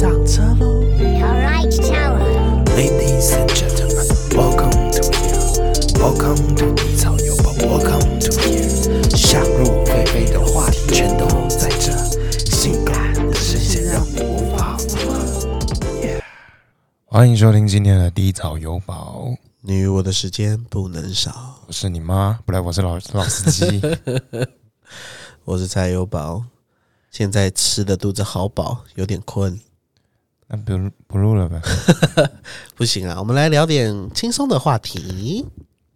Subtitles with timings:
[0.00, 5.36] 上车喽 Alright, tower.，Ladies and gentlemen, welcome to here,
[6.00, 9.14] welcome to 低草有宝，welcome to here。
[9.14, 11.92] 想入非非的话题全都在这，
[12.50, 15.58] 性感的声线让你无法负荷。
[16.00, 16.22] Yeah
[17.04, 21.60] 欢迎收听今天的低草有宝，你与我的时间不能少。
[21.66, 23.82] 我是你妈，不对，我是老老司机。
[25.44, 26.44] 我是蔡有宝，
[27.10, 29.60] 现在吃的肚子好饱，有点困。
[30.52, 31.62] 那不不录了呗？
[32.74, 35.46] 不行啊，我们来聊点轻松的话题，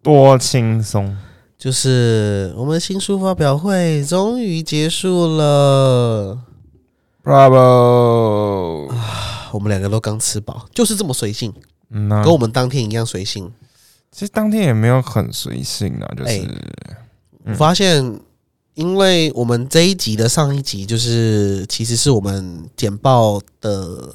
[0.01, 1.17] 多轻松！
[1.59, 6.39] 就是我们新书发表会终于结束了。
[7.25, 8.93] Bravo！
[9.51, 11.53] 我们两个都刚吃饱，就是这么随性，
[11.91, 13.51] 嗯呐、跟我们当天一样随性。
[14.13, 16.47] 其实当天也没有很随性啊，就是、哎
[17.47, 18.21] 我发现，
[18.75, 24.15] 因为我们这一集的上一集就是其实是我们简报的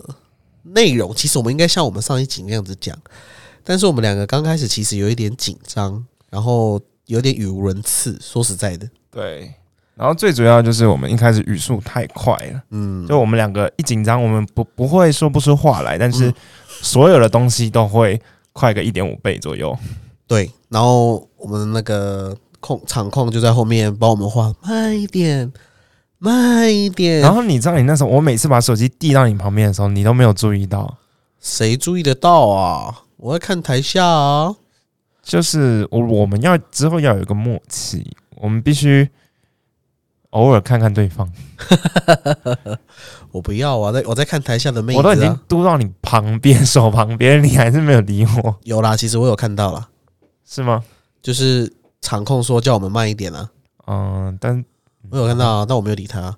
[0.74, 2.98] 内容，其实我们应该像我们上一集那样子讲，
[3.64, 8.18] 但是我们两个刚开始其实有一点紧张，然后有点语无伦次。
[8.22, 9.54] 说实在的，对。
[9.96, 16.34] 然后最主要就是我们一开始语速太快了，嗯，就我们两个一紧张，我们不不会说不出话来，但是嗯
[16.82, 18.22] 所有的东西都会
[18.54, 19.78] 快个一点五倍左右。
[20.26, 25.52] 对，然后我们那个控场控就在后面帮我们画慢一点，
[26.20, 27.20] 慢一点。
[27.20, 30.98] 然后你知道，你那时候我每次把手机递到你旁边的时候，你都没有注意到，
[31.40, 33.04] 谁注意得到啊？
[33.18, 34.56] 我在看台下啊。
[35.22, 39.08] 就是我我们要之后要有一个默契，我们必须
[40.32, 41.32] 偶尔看看对方。
[43.32, 43.92] 我不要啊！
[43.92, 48.98] 在我在看台下的妹子、啊，我都已经嘟到你旁边手旁边，你还是没有理我，有啦。
[48.98, 49.88] 其实我有看到啦，
[50.44, 50.84] 是吗？
[51.22, 53.52] 就是场控说叫我们慢一点啊，
[53.86, 54.66] 嗯，但
[55.12, 56.36] 我有看到啊，但我没有理他、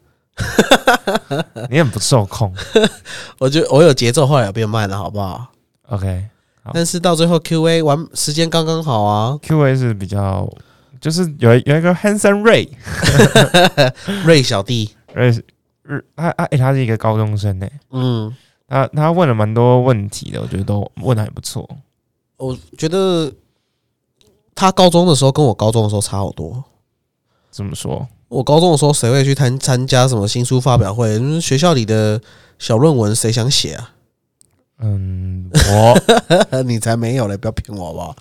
[1.70, 2.54] 你很不受控。
[3.40, 5.48] 我觉得我有节奏，后来有变慢了，好不好
[5.90, 6.28] ？OK，
[6.64, 10.50] 好但是到最后 Q A 完时间刚刚好啊，Q A 是比较，
[11.00, 12.70] 就是有有一个 Hanson Ray，
[14.26, 15.30] 瑞小弟，瑞
[15.84, 18.34] 日他他诶、他是一个高中生呢、嗯，
[18.68, 21.68] 他他问了蛮多问题的，我觉得都问的还不错。
[22.38, 23.32] 我觉得
[24.56, 26.64] 他高中的时候跟我高中的时候差好多。
[27.52, 28.08] 怎么说？
[28.32, 31.10] 我高中的时候谁会去参参加什么新书发表会？
[31.20, 32.22] 嗯学校里的
[32.58, 33.92] 小论文谁想写啊？
[34.80, 37.36] 嗯，我 你才没有嘞！
[37.36, 38.16] 不要骗我好不好？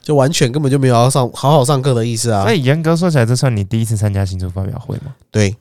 [0.00, 2.54] 就完全根本就没有要上好好上课的意思啊所！
[2.54, 5.14] 以严格说起来，这算你第一次参加新书发表会吗？
[5.30, 5.54] 对，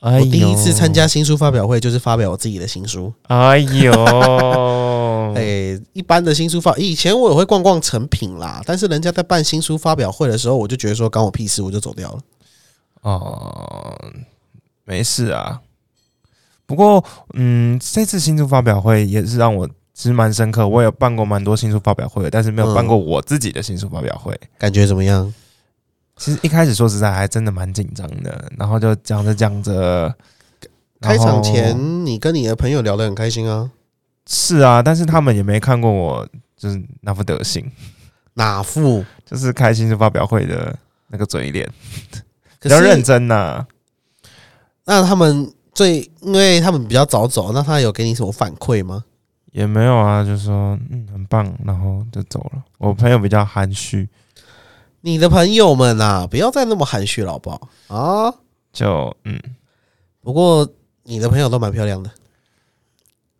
[0.00, 3.12] 哎我第一次参加，加新书发表会就是发表我自己的新书。
[3.24, 3.92] 哎呦，
[5.36, 12.18] 哎、一般的新书发，以前我也会逛逛成品啦，但是人家在办新书发表会的时候，我就觉得说关我屁事，我就走掉了。
[13.10, 13.96] 哦，
[14.84, 15.60] 没事啊。
[16.66, 20.66] 不过，嗯，这次新书发表会也是让我其实蛮深刻。
[20.66, 24.36] 我有办过蛮多新书发表会，但是没有办过我自己的新书发表会。
[24.58, 25.32] 感觉怎么样？
[26.16, 30.12] 其实一开始说实在还真的蛮紧张的，然后就讲着讲着，
[31.00, 33.70] 开场前你跟你的朋友聊得很开心啊，
[34.26, 37.70] 是啊，但是他们也没看过我就是那副德行，
[38.34, 39.04] 哪副？
[39.24, 40.76] 就是开新书发表会的
[41.08, 41.70] 那个嘴脸，
[42.10, 42.18] 可
[42.68, 43.66] 比较认真呐、
[44.84, 49.04] 那他们最，因为他们比较早走，那他有给你什么反馈吗？
[49.52, 52.62] 也没有啊，就说嗯很棒，然后就走了。
[52.78, 54.08] 我朋友比较含蓄，
[55.00, 57.68] 你的朋友们啊，不要再那么含蓄了，好不好？
[57.88, 58.34] 啊，
[58.72, 59.40] 就嗯，
[60.22, 60.68] 不过
[61.04, 62.10] 你的朋友都蛮漂亮的，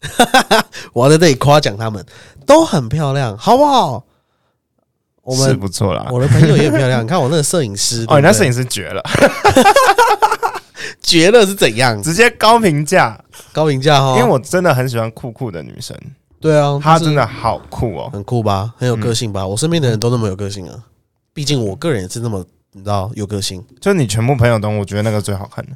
[0.94, 2.04] 我要在这里夸奖他们，
[2.46, 4.06] 都很漂亮，好不好？
[5.26, 6.06] 我是们不错啦。
[6.12, 9.02] 我的朋友也很漂亮，你看我那个摄影师，哦，你那摄影师绝了，
[11.02, 12.00] 绝了是怎样？
[12.00, 13.20] 直接高评价，
[13.52, 15.96] 高评价哈，因为我真的很喜欢酷酷的女生，
[16.40, 18.08] 对啊，她真的好酷哦。
[18.12, 19.44] 很酷吧，很有个性吧？
[19.44, 20.78] 我身边的人都那么有个性啊，
[21.34, 23.64] 毕竟我个人也是那么你知道有个性。
[23.80, 25.72] 就你全部朋友中，我觉得那个最好看的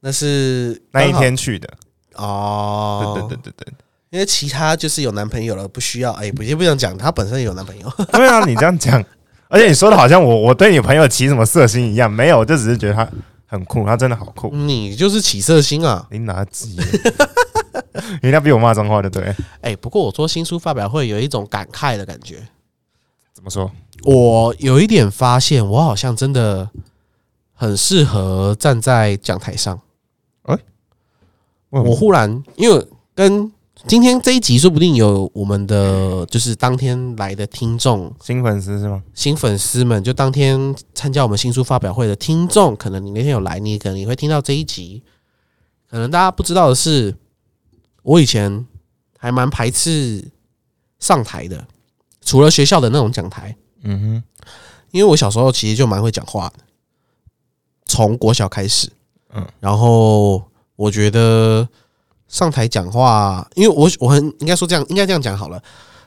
[0.00, 1.68] 那是那一天去的，
[2.16, 3.81] 哦，对对对对对。
[4.12, 7.90] 因为其他就是有男朋友了，不需要哎，不也不想讲，他本身也有男朋友。
[8.12, 9.02] 对啊，你这样讲，
[9.48, 13.08] 而且你说的好像我我对你朋友起什么色心一样，没有，我就只是觉得他
[13.46, 14.50] 很酷，他真的好酷。
[14.54, 16.06] 你就是起色心啊！
[16.10, 16.76] 你哪鸡？
[18.20, 19.34] 人家比我骂脏话，对不对？
[19.62, 22.36] 哎，不过我说新书发表会有一种感慨的感觉，
[23.32, 23.70] 怎么说？
[24.04, 26.68] 我有一点发现，我好像真的
[27.54, 29.80] 很适合站在讲台上。
[30.42, 30.58] 哎
[31.70, 33.50] 我忽然因为跟
[33.86, 39.02] 今天这一集，说不定有我们的就是当天来的听众新粉丝是吗？
[39.12, 45.02] 新粉丝们，就当天参加我们新书发表会的听众，可能你那天有来，你可能也会听到这一集。
[45.90, 47.14] 可能大家不知道的是，
[48.02, 48.66] 我以前
[49.18, 50.30] 还蛮排斥
[51.00, 51.66] 上台的，
[52.22, 54.46] 除了学校的那种讲台，嗯哼，
[54.92, 56.64] 因为我小时候其实就蛮会讲话的，
[57.84, 58.88] 从国小开始，
[59.34, 60.42] 嗯嗯，然后
[60.76, 61.68] 我觉得
[62.32, 65.62] 上台讲话，因为我我很应该说这样，应该这样讲好了，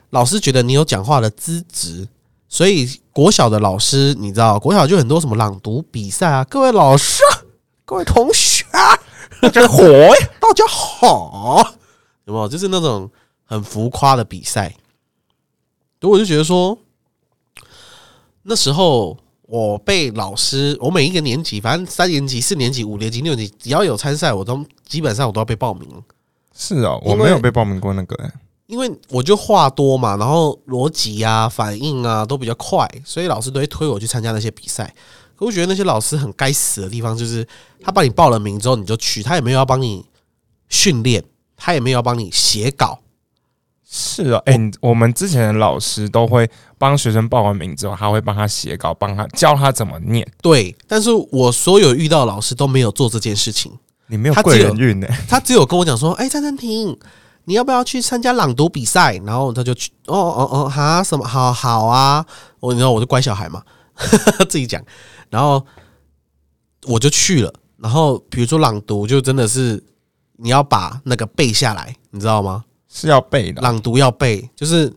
[0.10, 2.08] 老师觉得你有讲话的资质，
[2.50, 7.22] 所以国小的老师，你知道，国小就很多什么朗读比赛啊，各位老师，
[7.86, 8.66] 各位同学，
[9.40, 9.78] 大家好，
[10.40, 11.76] 大家好，
[12.26, 12.48] 有没有？
[12.48, 13.08] 就是那种
[13.44, 14.76] 很浮夸的比赛，
[16.02, 16.76] 所以我就觉得说，
[18.42, 25.88] 那时候我被老师，我每一个年级，反正三年级、四年级、五年级、六年级，只要有参赛，我都基本上我都要被报名。
[26.58, 28.32] 是哦，我没有被报名过那个、欸，
[28.68, 34.94] 因为我就话多嘛，然后逻辑啊、反应啊都比较快，所以老师都会推我去参加那些比赛。
[35.36, 37.46] 可我觉得那些老师很该死的地方，就是
[37.84, 40.06] 他帮你报了名之后你就去，他也没有要帮你
[40.70, 41.22] 训练，
[41.58, 43.00] 他也没有要帮你写稿。
[43.88, 50.26] 是哦，哎、你我们之前的老师都会帮学生报完名之后，他会帮他写稿，帮他教他怎么念。
[50.42, 53.72] 对，但是我所有遇到的老师都没有做这件事情。
[54.08, 56.98] 你没有贵人运呢、他只有跟我讲说：“哎、张振廷，
[57.46, 61.26] 你要不要去参加朗读比赛？”然后他就去，哦哦哦，哈，什么？
[61.26, 62.26] 好好啊，
[62.60, 63.64] 我你知道我是乖小孩嘛，
[64.50, 64.84] 自己讲，
[65.30, 65.66] 然后
[66.84, 67.54] 我就去了。
[67.78, 69.84] 然后比如说朗读，就真的是
[70.38, 72.64] 你要把那个背下来，你知道吗？
[72.88, 73.62] 是要背的。
[73.62, 74.94] 朗读要背，就是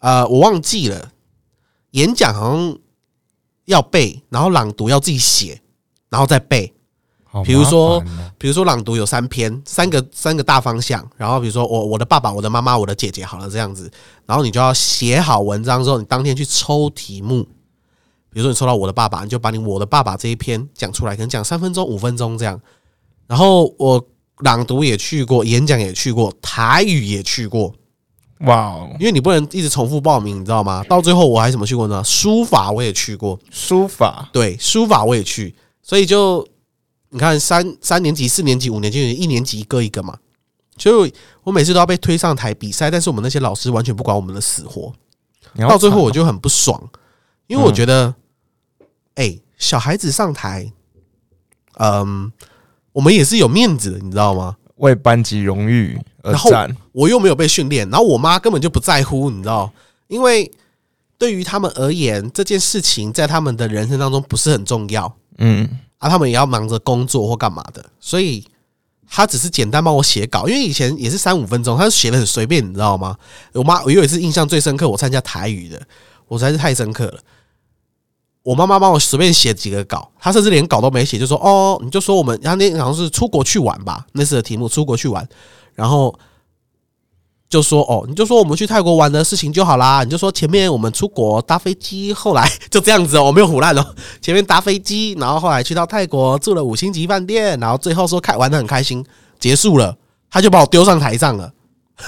[0.00, 1.12] 呃，我忘记了，
[1.92, 2.78] 演讲好像
[3.66, 5.60] 要背，然后朗读要自己写，
[6.08, 6.74] 然后再背。
[7.36, 8.02] 好比如说
[8.38, 13.90] 比如说朗读有三篇，三个三个大方向，然后比如说我我的爸爸、我的妈妈、我的姐姐，好了这样子，
[14.24, 17.46] 然后你就要写好文章之后，你当天去抽题目。
[18.30, 22.60] 比如说你抽到我的爸爸，你就把你我的爸爸这一篇讲出来，可能讲三分钟、五分钟这样。
[23.26, 24.02] 然后我
[24.38, 27.74] 朗读也去过，演讲也去过，台语也去过，
[28.40, 30.84] 哇哦，因为你不能一直重复报名，你知道吗？
[30.84, 32.04] 到最后我还怎么去过呢？
[32.04, 36.46] 书法我也去过，书法对，书法我也去，所以就
[37.10, 40.18] 你看三三年级、四年级、五年级、一年级一个一个嘛。
[40.78, 44.92] 所以我每次都要被推上台比赛，但是我们那些老师完全不管我们的死活，
[45.56, 46.78] 到最后我就很不爽，
[47.46, 48.14] 因为我嗯觉得，
[49.14, 50.70] 哎、小孩子上台，
[51.78, 52.30] 嗯，
[52.92, 54.56] 我们也是有面子的，你知道吗？
[54.76, 56.76] 为班级荣誉而然后战。
[56.92, 59.72] 我又没有被训练，然后我妈根本就不在乎，你知道，
[60.08, 60.52] 因为
[61.16, 65.16] 对于他们而言，这件事情在他们的人生当中不是很重要。
[65.38, 65.66] 嗯，
[65.98, 68.44] 啊，他们也要忙着工作或干嘛的，所以
[69.08, 73.16] 他只是简单帮我写稿，因为以前也是三五分钟，他写的很随便，你知道吗？
[73.52, 75.80] 我妈我有一次印象最深刻，我参加台语的，
[76.28, 77.20] 我实在是太深刻了。
[78.42, 85.28] 我妈妈帮我随便写几个稿，她甚至连稿都没写，就说：“哦，你就说我们，然后那好像是出国去玩吧，那次的题目出国去玩，
[85.74, 86.16] 然后
[87.48, 99.04] 就说哦，你就说我们去泰国玩的事情就好啦，你就说前面我们出国搭飞机，后来 就这样子哦，我没有胡乱哦，前面搭飞机，然后后来去到泰国住了五星级饭店，然后最后说开玩的很开心，
[99.38, 99.96] 结束了，
[100.28, 101.52] 他就把我丢上台上了。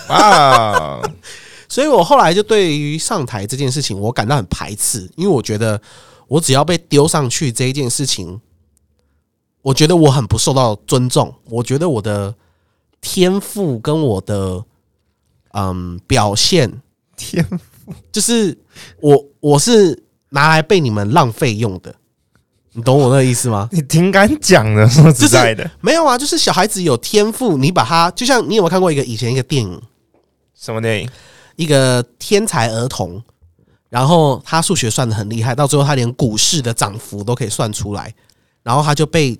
[0.08, 1.00] 哇，
[1.68, 5.80] 所以我后来就对于上台这件事情，我感到很排斥，因为我觉得
[6.26, 8.40] 我只要被丢上去这一件事情，
[9.62, 11.32] 我觉得我很不受到尊重。
[11.48, 12.34] 我觉得我的
[13.00, 14.64] 天赋跟我的
[15.58, 16.80] 嗯表现，
[17.16, 18.56] 天赋，就是
[19.00, 21.92] 我我是拿来被你们浪费用的，
[22.72, 23.68] 你懂我那个意思吗？
[23.74, 29.82] 你挺敢讲的，说实在的，没有啊，就是小孩子有天赋，你把他就像你有没有看过一个以前一个电影，
[30.54, 31.10] 什么电影？
[31.56, 33.20] 一个天才儿童，
[33.88, 38.14] 然后他数学算的很厉害，到最后他连股市的涨幅都可以算出来，
[38.62, 39.36] 然后他就被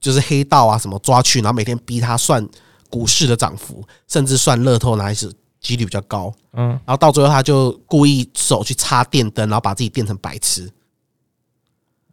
[0.00, 2.48] 就是黑道啊什么抓去，然后每天逼他算
[2.88, 10.70] 股市的涨幅，甚至算乐透哪一次几率比较高，嗯，然后到最后他就故意手去插电灯，然后把自己变成白痴，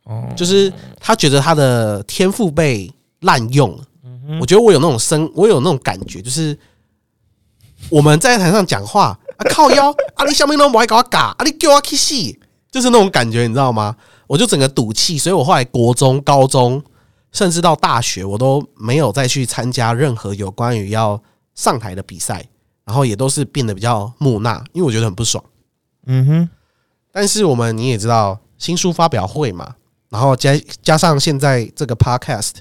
[0.04, 3.76] 哦，就是他觉得他的天赋被滥用。
[3.78, 3.84] 了。
[4.04, 6.58] 嗯我觉得我有那种生，我有那种感觉，就是
[7.90, 12.14] 我们在台上讲话啊，靠腰啊，你下面都不爱搞我嘎啊，你叫我去死，
[12.70, 13.96] 就是那种感觉，你知道吗？
[14.28, 16.84] 我就整个赌气，所以我后来国中、高中，
[17.32, 21.24] 甚至到大学，我都没有再去参加任何有关于要
[21.56, 22.46] 上台的比赛，
[22.88, 25.44] 然后也都是变得比较木讷，因为我觉得很不爽。
[26.06, 26.50] 嗯哼，
[27.12, 29.76] 但是我们你也知道，新书发表会嘛，
[30.08, 32.54] 然后加加上现在这个 podcast，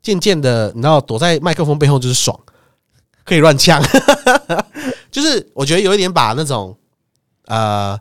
[0.00, 2.40] 渐渐的，你知道，躲在麦克风背后就是爽，
[3.26, 3.82] 可以乱呛，
[5.12, 6.74] 就是我觉得有一点把那种
[7.44, 8.00] 呃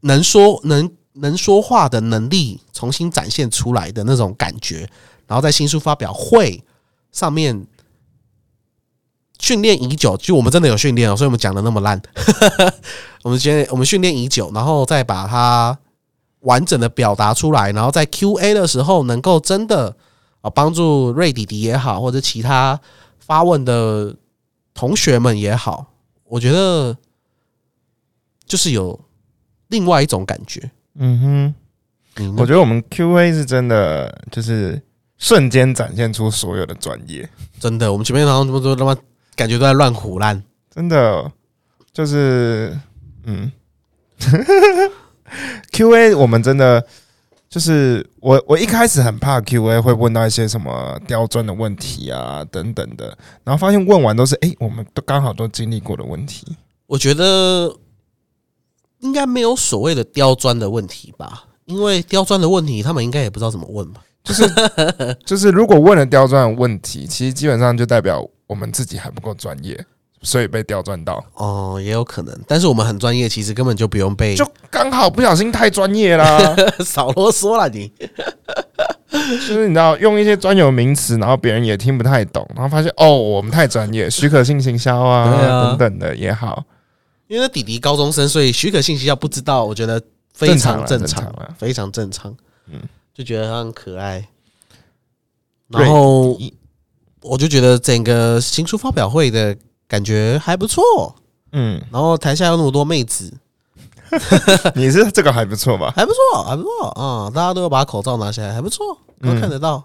[0.00, 4.86] 能说能能说话的能力重新展现出来的那种感觉，
[5.26, 6.62] 然后在新书发表会
[7.10, 7.66] 上面
[9.44, 12.00] 训练已久，就我们真的有训练哦，所以我们讲的那么烂。
[13.22, 15.78] 我们先我们训练已久，然后再把它
[16.40, 19.94] 完整的表达出来，然后在 Q&A 的时候能够真的
[20.40, 22.80] 啊帮助瑞弟弟也好，或者其他
[23.18, 24.16] 发问的
[24.72, 25.92] 同学们也好，
[26.24, 26.96] 我觉得
[28.46, 28.98] 就是有
[29.68, 30.70] 另外一种感觉。
[30.98, 31.54] 嗯
[32.16, 34.80] 哼，我觉得我们 Q&A 是真的，就是
[35.18, 37.28] 瞬间展现出所有的专业，
[37.60, 38.96] 真的，我们前面好像这么多他妈
[39.36, 40.42] 感觉都在乱胡乱。
[40.74, 41.30] 真的
[41.92, 42.76] 就是
[43.24, 43.50] 嗯，
[45.72, 46.84] Q&A 我们真的
[47.48, 56.56] 就是我我一开始很怕 Q&A 会问到一些什么刁钻的问题啊等等的，然后发现问完都是诶，我们都刚好都经历过的问题。
[56.86, 57.74] 我觉得
[59.00, 64.02] 应该没有所谓的刁钻的问题吧，因为刁钻的问题他们应该也不知道怎么问吧。
[65.24, 69.84] 就是如果问了刁钻的问题，其实基本上就代表我们自己还不够专业，
[70.22, 76.38] 所以被刁钻到，哦，也有可能，但是我们很专业，其实根本就不用被就刚好不小心太专业啦。
[76.86, 77.92] 少啰嗦了你。
[79.10, 86.62] 就是你知道用一些专有名词，然后别人也听不太懂，然后发现哦，我们太专业，许可性行销啊啊等等的也好，
[87.26, 90.00] 因为弟弟高中生，所以许可信息要不知道，我觉得
[90.32, 92.36] 非常正正常，常啦正常非常正常。
[92.68, 92.80] 嗯
[93.12, 94.28] 就觉得他很可爱。
[95.68, 96.03] 然后
[97.24, 99.56] 我就觉得整个新书发表会的
[99.88, 101.16] 感觉还不错，
[101.52, 103.32] 嗯，然后台下有那么多妹子，
[104.76, 105.90] 你是这个还不错吧？
[105.96, 109.82] 还不错，还不错啊、大家都要把口罩拿下来，还不错，都嗯看得到。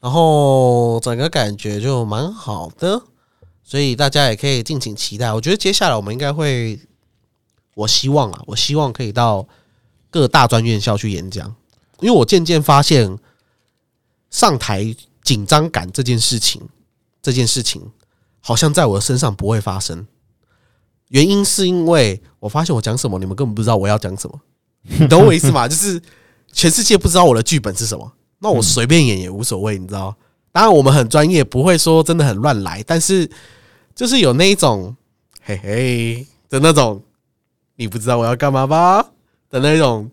[0.00, 3.02] 然后整个感觉就蛮好的，
[3.62, 5.32] 所以大家也可以敬请期待。
[5.32, 6.80] 我觉得接下来我们应该会，
[7.74, 9.46] 我希望啊，我希望可以到
[10.10, 11.54] 各大专院校去演讲，
[12.00, 13.18] 因为我渐渐发现
[14.30, 14.94] 上台
[15.26, 16.62] 紧张感这件事情，
[17.20, 17.82] 这件事情
[18.38, 20.06] 好像在我的身上不会发生。
[21.08, 24.40] 原因是因为我发现我讲什么，你们根本不知道我要讲什么，
[25.00, 25.66] 你懂我意思吗？
[25.66, 26.00] 就是
[26.52, 30.16] 全世界不知道我的剧本是什么，那我随便演也无所谓，你知道？
[30.52, 33.28] 当然我们很专业，不会说真的很乱来，但是
[33.96, 34.96] 就是有那一种
[35.42, 37.02] 嘿嘿的那种，
[37.74, 39.02] 你不知道我要干嘛吧
[39.50, 40.08] 的那种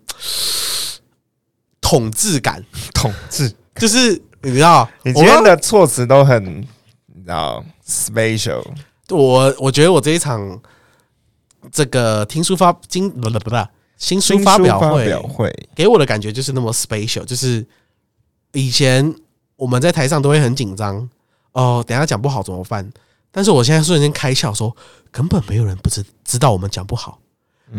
[1.80, 6.60] 统治感，统治，就是你知道，你今天的措辞都很，
[7.06, 8.62] 你知道，special，
[9.08, 10.60] 我我觉得我这一场
[11.72, 13.56] 这个听书发经不不不不
[13.96, 17.64] 新书发表会表会，给我的感觉就是那么 special，就是
[18.52, 19.14] 以前
[19.56, 21.08] 我们在台上都会很紧张
[21.52, 22.88] 哦，等下讲不好怎么办？
[23.30, 24.76] 但是我现在瞬间开窍说，
[25.10, 27.18] 根本没有人不知知道我们讲不好，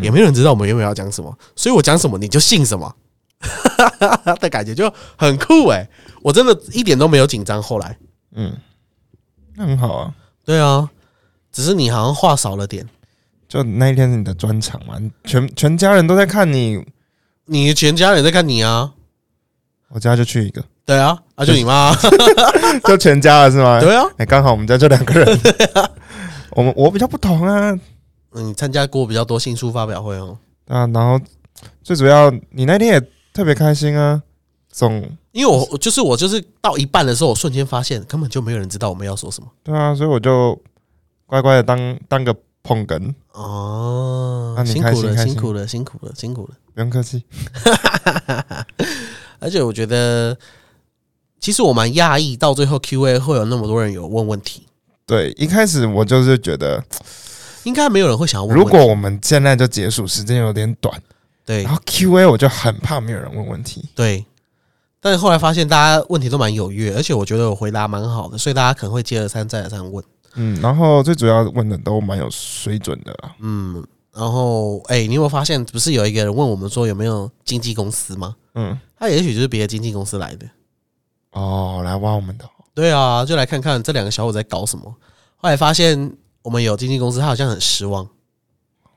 [0.01, 2.95] 也没有人知道我们原本要讲什么，所以我讲什么你就信什么。
[4.39, 5.87] 的感觉就很酷诶、
[6.25, 7.61] 我真的一点都没有紧张。
[7.61, 7.95] 后来，
[8.33, 8.51] 嗯，
[9.55, 10.11] 那很好啊。
[10.43, 10.89] 对啊，
[11.51, 12.83] 只是你好像话少了点，
[13.47, 16.83] 就那一天是你的专场嘛，全全家人都在看你，
[17.45, 18.91] 你全家人在看你啊，
[19.89, 21.95] 我家就去一个，对啊，啊就你妈，
[22.85, 23.79] 就全家了是吗？
[23.79, 25.39] 对啊，哎，刚好我们家就两个人。
[26.57, 27.69] 我们我比较不同啊，
[28.31, 30.35] 嗯，你参加过比较多新书发表会哦。
[30.65, 31.23] 啊，然后
[31.83, 33.01] 最主要你那天也
[33.31, 34.23] 特别开心啊，
[34.75, 35.01] 总
[35.31, 40.61] 因为我我就是我就是到一半的时候，我瞬间发现根本就没有人知道我们要说什么对啊，所以我就
[41.25, 46.55] 乖乖的当当个捧哏，哦那你辛苦了，辛苦了，辛苦了，辛苦了。
[46.73, 47.23] 不用客气。
[49.39, 50.37] 而且我觉得，
[51.39, 54.67] 其实我蛮讶异，到最后 Q&A 会有那么多人有问问题，
[55.05, 56.83] 对，一开始我就是觉得，
[57.63, 58.71] 应该没有人会想要问问题。
[58.71, 61.01] 如果我们现在就结束，时间有点短，
[61.45, 63.87] 对然后 Q&A 我就很怕没有人问问题。
[63.95, 64.25] 对，
[65.05, 70.03] 但是后来发现大家问题都蛮踊跃，而且我觉得我回答蛮好的，所以大家可能会接二三再而三问。
[70.33, 73.35] 嗯，然后最主要问的都蛮有水准的啦。
[73.39, 78.35] 嗯，然后哎、你有没有发现，不是有一个人问我们说有没有经纪公司吗？
[78.55, 80.47] 嗯，他也许就是别的经纪公司来的。
[81.33, 84.85] 哦，来挖我们的哦，对啊，就来看看这两个小伙在搞什么。
[85.35, 88.07] 后来发现我们有经纪公司，他好像很失望。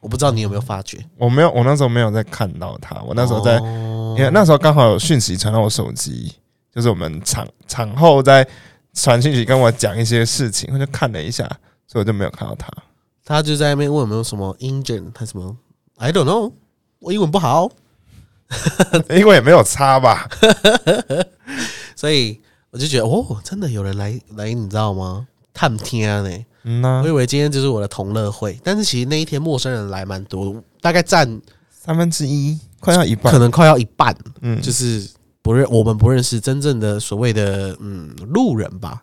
[0.01, 1.05] 我不知道你有没有发觉？
[1.19, 6.33] 我没有，我那时候没有在看到他，我那时候在，哦因为那时候刚好有讯息传到我手机，
[6.75, 8.47] 就是我们场场后在
[8.93, 11.45] 传讯息跟我讲一些事情，我就看了一下，
[11.87, 12.69] 所以我就没有看到他。
[13.25, 15.57] 他就在那边问有没有什么 engine 还是什么
[15.97, 16.53] ，I don't know，
[16.99, 17.71] 我英文不好，
[19.11, 20.29] 英文也没有差吧？
[21.95, 25.27] 所以我就觉得哦，真的有人来来，你知道吗？
[25.53, 33.33] 探天呢，嗯呐、我以为今天就是我的同乐会，但是其实那一天陌生人来蛮多，大概占三分之一，快要一半。
[33.33, 33.39] 可。
[33.39, 35.09] 能快要一半，嗯，就是
[35.43, 39.03] 不认我们不认识真正的所谓的嗯路人吧。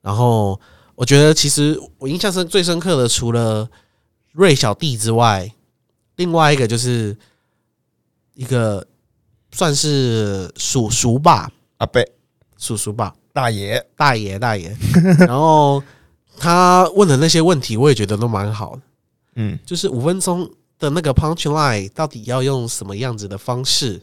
[0.00, 0.60] 然后
[0.94, 3.68] 我觉得其实我印象深最深刻的，除了
[4.32, 5.50] 瑞小弟之外，
[6.16, 7.16] 另外一个就是
[8.34, 8.86] 一个
[9.52, 12.04] 算是叔叔吧，阿贝
[12.58, 14.76] 叔叔吧，大爷，大爷大爷，
[15.20, 15.82] 然后
[16.36, 18.82] 他问的那些问题，我也觉得都蛮好的。
[19.36, 24.02] 嗯，就是五分钟的那个 punch line 到底要用什么样子的方式？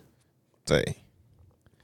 [0.66, 0.96] 对，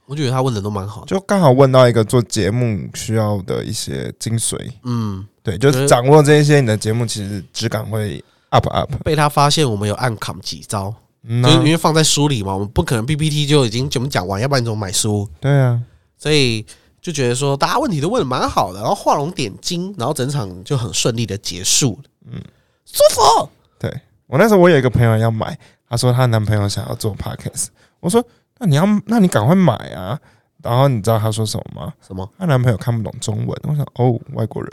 [0.06, 1.06] 我觉得他问的都蛮好的。
[1.06, 4.56] 就刚好问到一个做节目需要的一些精髓。
[4.84, 8.90] 嗯，对，就是掌握这一些，你的节目其实质感会 up up。
[9.04, 15.28] 被他发现我们有暗扛几招，嗯啊就是因为放在书里嘛，我们不可能 PPT 就已经全部讲完，要不然你怎么买书？
[15.40, 15.82] 对啊，
[16.16, 16.64] 所以
[17.02, 22.10] 就觉得说大家问题都问的蛮好的，然后画龙点睛，然后整场就很顺利的结束了。
[22.32, 22.40] 嗯，
[22.86, 23.48] 舒服。
[23.78, 25.58] 对我那时候我有一个朋友要买，
[25.88, 27.68] 她说她男朋友想要做 podcast，
[27.98, 28.24] 我说
[28.58, 30.16] 那你要，那你赶快买啊。
[30.62, 31.92] 然后你知道她说什么吗？
[32.06, 32.28] 什么？
[32.38, 34.70] 她男朋友看不懂中文，我想哦，外国人，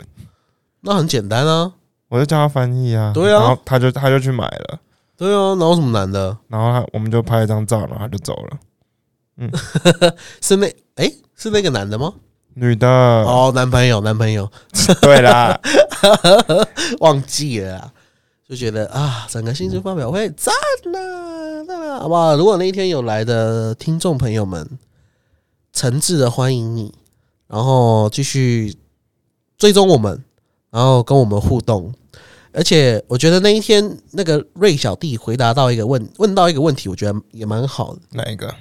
[0.82, 1.72] 那很简单啊。
[2.08, 3.10] 我就叫他翻译啊。
[3.12, 4.78] 对啊然后他就他就去买了，
[5.16, 6.36] 对啊，哪有什么难的？
[6.48, 8.58] 然后他我们就拍一张照，然后他就走了。
[9.38, 9.50] 嗯
[10.40, 12.12] 是那诶，是那个男的吗？
[12.54, 14.50] 女的，哦，男朋友，男朋友，
[15.02, 15.60] 对啦，
[17.00, 17.92] 忘记了啊，
[18.48, 20.54] 就觉得啊，整个新书发表会赞
[20.92, 22.36] 呐，赞啦，好不好？
[22.36, 24.78] 如果那一天有来的听众朋友们，
[25.72, 26.94] 诚挚的欢迎你，
[27.48, 28.76] 然后继续
[29.58, 30.22] 追踪我们，
[30.70, 31.92] 然后跟我们互动。
[32.52, 38.00] 而且我觉得那一天那个瑞小弟回答到一个问问到一个问题，我觉得也蛮好的。
[38.12, 38.54] 哪一个？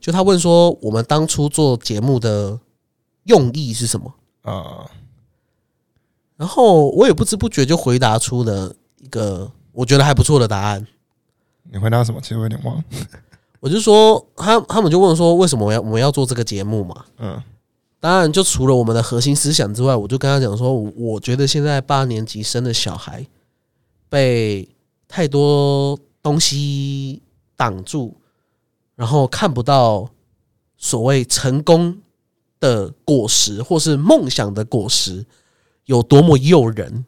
[0.00, 2.58] 就他问说，我们当初做节目的
[3.24, 4.12] 用意是什么？
[4.42, 4.90] 啊、
[6.36, 8.74] 然后我也不知不觉就回答出了
[9.06, 10.84] 一个我觉得还不错的答案。
[11.70, 12.20] 你回答什么？
[12.20, 12.84] 其实我有点忘了。
[13.60, 17.04] 我就说他他们就问说为什么我要我们要做这个节目嘛？
[17.18, 17.40] 嗯
[17.98, 23.26] 当然，就除了我们的核心思想之外，我就跟他讲说，我我觉得现在八年级生的小孩
[24.08, 24.68] 被
[25.08, 27.22] 太多东西
[27.56, 28.14] 挡住，
[28.94, 30.08] 然后看不到
[30.76, 31.98] 所谓成功
[32.60, 35.24] 的果实或是梦想的果实
[35.86, 37.04] 有多么诱人。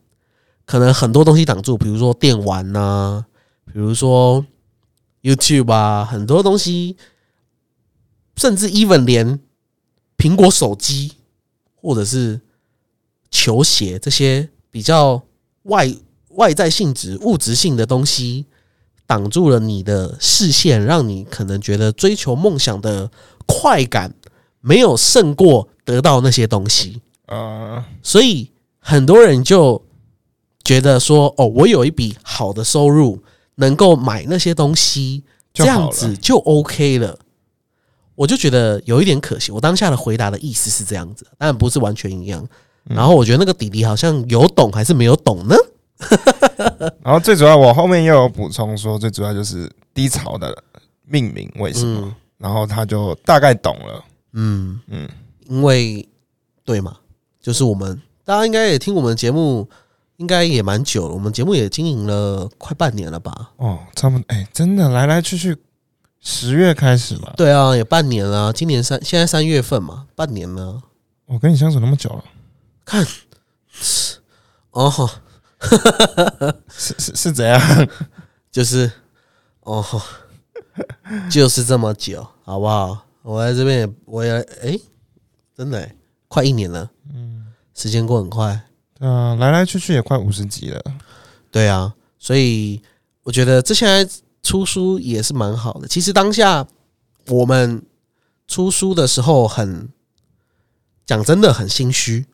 [0.68, 3.24] 可能很多东西挡住，比如说电玩呐、
[3.72, 4.44] 比如说
[5.22, 6.94] YouTube 啊，很多东西，
[8.36, 9.40] 甚至 even 连
[10.18, 11.12] 苹果手机
[11.74, 12.38] 或者是
[13.30, 15.22] 球鞋这些比较
[15.62, 15.90] 外
[16.32, 18.44] 外在性质、物质性的东西，
[19.06, 23.10] 挡住了你的视线，让你可能觉得追求梦想的
[23.46, 24.14] 快感
[24.60, 27.00] 没有胜过得到那些东西。
[27.24, 29.82] 啊、所以很多人就
[30.68, 33.18] 觉得说，哦，我有一笔好的收入，
[33.54, 37.18] 能够买那些东西，这样子就 OK 了。
[38.14, 39.50] 我就觉得有一点可惜。
[39.50, 42.46] 我当下的回答的意思是这样子，当然不是完全一样。
[42.84, 45.56] 然后我觉得那个弟弟好像有懂还是没有懂呢？
[47.02, 50.54] 然后最主要，我后面又有补充说，最主要就是低潮的
[51.06, 54.04] 命名为什么，嗯然后他就大概懂了。
[54.34, 55.08] 嗯嗯，
[55.48, 56.06] 因为
[56.62, 56.98] 对嘛，
[57.40, 59.66] 就是我们大家应该也听我们节目，
[60.18, 61.14] 应该也蛮久了。
[61.14, 63.52] 我们节目也经营了快半年了吧？
[63.56, 65.56] 哦，差不多，哎、真的来来去去，
[66.20, 68.52] 十月开始嘛，对啊，也半年了。
[68.52, 70.82] 今年三现在三月份嘛，半年了。
[71.26, 72.24] 我跟你相处那么久了，
[72.84, 73.06] 看，
[74.70, 75.10] 哦，
[76.68, 77.88] 是是是怎样？
[78.50, 78.90] 就是
[79.60, 79.84] 哦，
[81.30, 83.04] 就是这么久，好不好？
[83.22, 84.78] 我在这边也，我也哎、
[85.56, 88.64] 真的、欸、快一年了，嗯，时间过很快。
[88.98, 90.82] 对啊，来来去去也快五十集了。
[91.50, 92.82] 对啊，所以
[93.22, 94.10] 我觉得这现在
[94.42, 95.86] 出书也是蛮好的。
[95.86, 96.66] 其实当下
[97.28, 97.82] 我们
[98.46, 99.88] 出书的时候很，
[101.06, 102.26] 讲真的很心虚，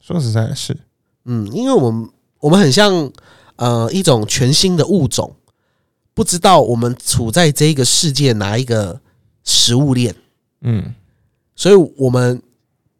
[0.00, 0.76] 说实在的是，
[1.24, 3.10] 嗯，因为我们我们很像
[3.56, 5.34] 呃一种全新的物种，
[6.14, 9.00] 不知道我们处在这个世界哪一个
[9.44, 10.14] 食物链，
[10.60, 10.94] 嗯，
[11.54, 12.42] 所以我们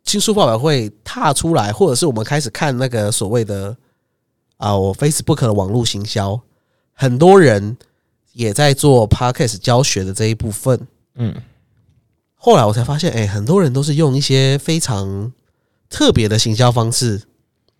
[0.07, 3.77] 新书发表会踏出来，或者是我们开始看那个所谓的
[4.57, 6.41] 啊，我 Facebook 的网络行销，
[6.93, 7.77] 很多人
[8.33, 10.87] 也在做 Podcast 教学的这一部分。
[11.17, 11.35] 嗯，
[12.35, 15.33] 后来我才发现，哎、很多人都是用一些非常
[15.91, 17.23] 特别的行销方式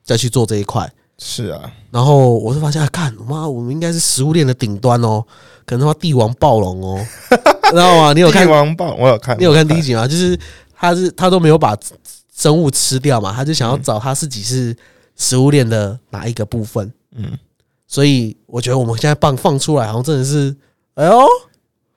[0.03, 0.93] 再去做这一块。
[1.19, 5.25] 是啊，然后我就发现，啊，干妈，我们应该是食物链的顶端哦，
[5.65, 7.07] 可能他妈帝王暴龙哦，
[7.71, 8.13] 知道吗？
[8.13, 10.07] 你有看帝王暴，我有看，你有看第一集吗？
[10.07, 10.39] 就是
[10.75, 11.75] 他是他都没有把
[12.37, 14.77] 生物吃掉嘛，他就想要找他自己是
[15.17, 16.93] 食物链的哪一个部分。
[17.17, 17.33] 嗯，
[17.87, 20.55] 所以我觉得我们现在放放出来，好像真的是，
[20.95, 21.19] 哎呦，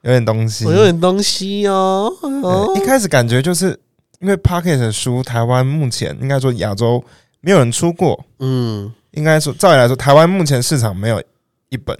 [0.04, 0.65] 有点东西。
[0.65, 2.10] 我有点东西哦。
[2.23, 3.78] 哎一开始感觉就是
[4.21, 7.04] 因为 Pocket 的书，台湾目前应该说亚洲
[7.41, 8.23] 没有人出过。
[8.39, 11.21] 嗯，应该说，照理来说，台湾目前市场没有
[11.67, 11.97] 一本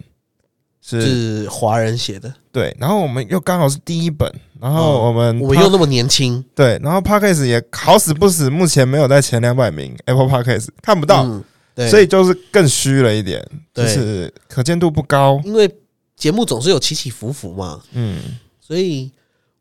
[0.90, 1.02] 是。
[1.02, 11.44] 是华人写的，对，然后我们又刚好是第一本，然后我们、我们又那么年轻，对，然后 Podcast 也好死不死，目前没有在前两百名，Apple Podcast 看不到，嗯，
[11.76, 15.40] 对，所以就是更虚了一点，就是可见度不高。
[15.44, 15.70] 因为
[16.16, 18.20] 节目总是有起起伏伏嘛，嗯，
[18.60, 19.12] 所以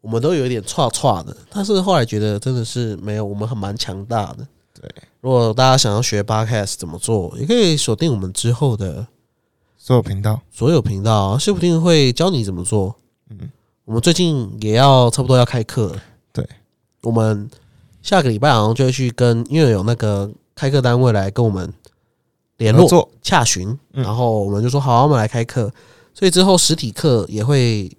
[0.00, 1.36] 我们都有一点歘歘的。
[1.50, 4.46] 但是后来觉得真的是没有，我们很蛮强大的。
[4.80, 9.06] 对，如果大家想要学 podcast 怎么做，也可以锁定我们之后的
[9.88, 12.94] 所有频道，所有频道，说不定会教你怎么做。
[13.30, 13.48] 嗯。
[13.86, 15.86] 我们最近也要差不多要开课。
[15.86, 16.46] 了，对，
[17.00, 17.48] 我们
[18.02, 21.72] 下个礼拜好像就会去跟，因为有那个开课单位来跟我们
[22.58, 24.04] 联络洽询，嗯。
[24.04, 25.72] 然后我们就说好，我们来开课，
[26.12, 27.90] 所以之后实体课也会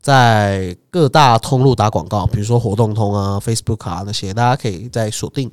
[0.00, 5.50] 在各大通路打广告，比如说活动通啊、Facebook 啊那些，大家可以再锁定。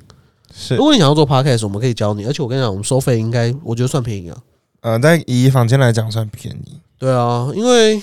[0.54, 0.76] 是。
[0.76, 4.38] 如果你想要做 Podcast，我们可以教你，而且我跟你讲，我们收费应该我觉得算便宜啊。
[4.80, 6.80] 呃，但以房间来讲算便宜。
[6.98, 8.02] 对啊，因为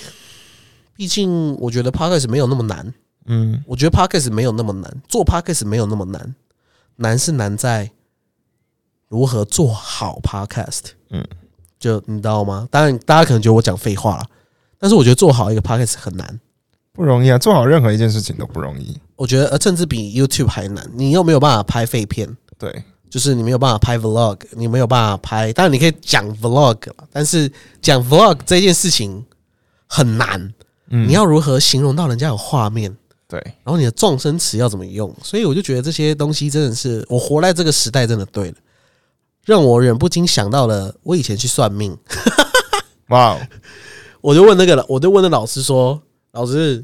[0.96, 2.94] 毕竟我觉得 podcast 没有那么难，
[3.26, 6.36] 嗯，我觉得 podcast 没有那么难，做 podcast 没有那么难，
[6.98, 7.92] 难是难在
[9.08, 10.92] 如何做好 podcast。
[11.10, 11.26] 嗯，
[11.80, 12.68] 就你知道吗？
[12.72, 14.26] 当然，大家可能觉得我讲废话了，
[14.80, 16.40] 但是我觉得做好一个 podcast 很难。
[16.94, 18.98] 不容易啊，做好任何一件事情都不容易。
[19.18, 20.90] 我觉得，呃，甚至比 YouTube 还难。
[20.94, 22.84] 你又没有办法拍废片，对，
[23.16, 26.78] 就是你没有办法拍 vlog，你没有办法拍，当然你可以讲 vlog，
[27.14, 27.50] 但是
[27.82, 29.26] 讲 vlog 这件事情
[29.88, 30.54] 很难。
[30.90, 32.94] 嗯你要如何形容到人家有画面？
[33.26, 35.16] 对，然后你的撞声词要怎么用？
[35.24, 38.58] 所以我就觉得这些东西真的是我活在这个时代，真的对了，
[39.46, 41.98] 让我忍不禁想到了我以前去算命，
[43.08, 43.40] 哇哦，
[44.20, 46.02] 我就问那个，我就问那老师说
[46.34, 46.84] ：“老师，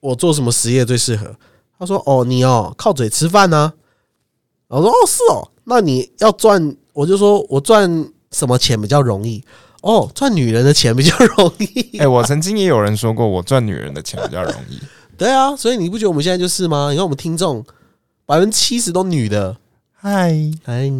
[0.00, 1.32] 我做什么实业最适合？”
[1.78, 3.72] 他说：“哦，你哦，靠嘴吃饭呢、
[4.66, 9.42] 我说：“哦，是哦，那你要赚，我就说我赚什么钱比较容易？
[9.82, 11.98] 哦，赚女人的钱比较容易。
[11.98, 14.78] 哎、我曾经也有人说过，我赚女人的钱比较容易。
[15.16, 16.90] 对啊，所以你不觉得我们现在就是吗？
[16.90, 17.64] 你看我们听众
[18.26, 19.56] 百分之七十都女的，
[19.92, 20.90] 嗨，嗨，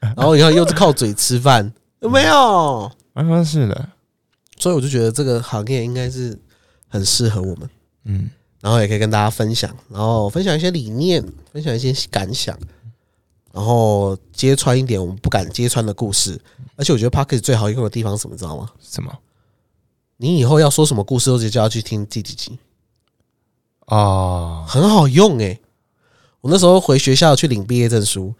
[0.00, 2.90] 然后你看又是靠嘴吃饭，有没有？
[3.12, 3.88] 蛮合适的。
[4.58, 6.38] 所以我就觉得这个行业应该是
[6.88, 7.68] 很适合我们，
[8.04, 12.58] 嗯，然后也可以跟大家分享，然后分享一些理念，分享一些感想，
[13.54, 16.40] 然后揭穿一点我们不敢揭穿的故事。
[16.76, 18.68] 而且我觉得 p o c k e t 最好用的地方是什么，你知道吗？
[18.82, 19.10] 什么？
[20.16, 22.58] 你以后要说什么故事，都直接就要去听第几集，
[23.86, 25.60] 哦，很好用诶、
[26.40, 28.34] 我那时候回学校去领毕业证书，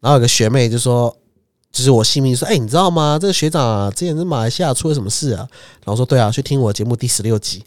[0.00, 1.16] 然后有个学妹就说，
[1.72, 3.18] 就是我姓名说，哎、你知道吗？
[3.18, 5.48] 这个学长啊，之前在马来西亚出了什么事啊？
[5.84, 7.64] 然后说对啊，去听我节目第十六集，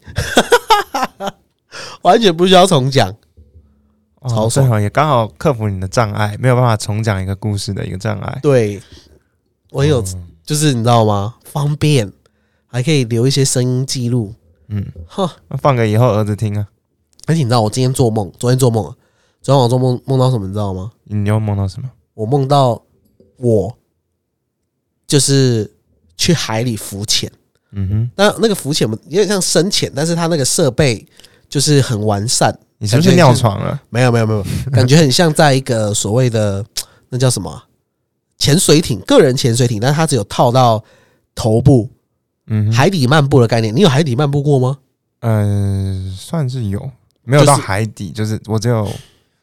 [2.02, 3.12] 完全不需要重讲。
[4.28, 8.38] 好也刚好克服你的障碍，没有办法重讲一个故事的一个障碍。
[8.42, 8.80] 对，
[9.70, 11.36] 我很有，嗯就是你知道吗？
[11.44, 12.12] 方便，
[12.66, 14.34] 还可以留一些声音记录。
[14.68, 16.68] 嗯， 哈，那放给以后儿子听啊。
[17.26, 18.94] 而且你知道我今天做梦，昨天做梦啊，
[19.40, 20.46] 昨天晚上做梦梦到什么？
[20.46, 20.92] 你知道吗？
[21.04, 21.90] 你又梦到什么？
[22.14, 22.82] 我梦到
[23.38, 23.76] 我
[25.06, 25.70] 就是
[26.16, 27.30] 去海里浮潜，
[27.72, 31.06] 嗯哼，那那个浮潜有点像深潜，但是它那个设备
[31.48, 32.58] 就是很完善。
[32.84, 33.80] 你是不是尿床了？
[33.88, 36.62] 没有没有没有， 感觉很像在一个所谓的
[37.08, 37.64] 那叫什么啊
[38.36, 40.84] 潜水艇，个人潜水艇，但是它只有套到
[41.34, 41.88] 头部，
[42.48, 43.74] 嗯，海底漫步的概念。
[43.74, 44.76] 你有海底漫步过吗？
[45.20, 46.90] 嗯、算是有，
[47.22, 48.86] 没有到海底，就是我只有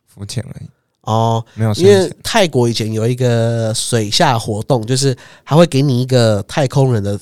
[0.06, 0.69] 浮潜而已，
[1.01, 2.13] 哦，没有因为。
[2.21, 7.19] 泰国以前有一个水下活动，就是还会给你一个太空人的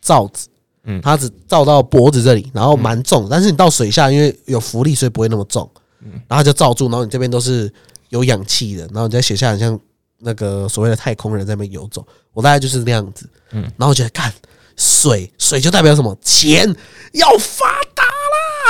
[0.00, 0.48] 罩子，
[0.88, 5.70] 嗯它只照到脖子这里，然后蛮重，但是你到水下因为有浮力，所以不会那么重，
[6.00, 7.72] 嗯然后就罩住，然后你这边都是
[8.08, 9.78] 有氧气的，然后你在水下很像
[10.18, 14.32] 那个所谓的太空人在那边游走，我大概就是那样子，嗯然后我觉得看
[14.76, 16.16] 水，水就代表什么？
[16.22, 16.66] 钱
[17.12, 18.02] 要发达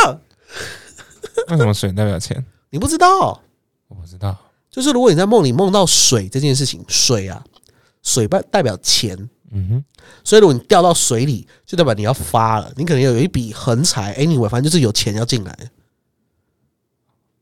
[0.05, 0.21] 啦！
[1.49, 2.45] 为什么水代表钱？
[2.71, 3.41] 你不知道？
[3.89, 4.37] 我不知道。
[4.71, 7.43] 就是如果你在梦里梦到水这件事情，水啊，
[8.03, 9.17] 水代代表钱，
[9.51, 9.85] 嗯哼，
[10.23, 15.57] 所以如果你掉到水里，就代表你要发了，你可能有一笔横财，anyway，反正就是有钱要进来，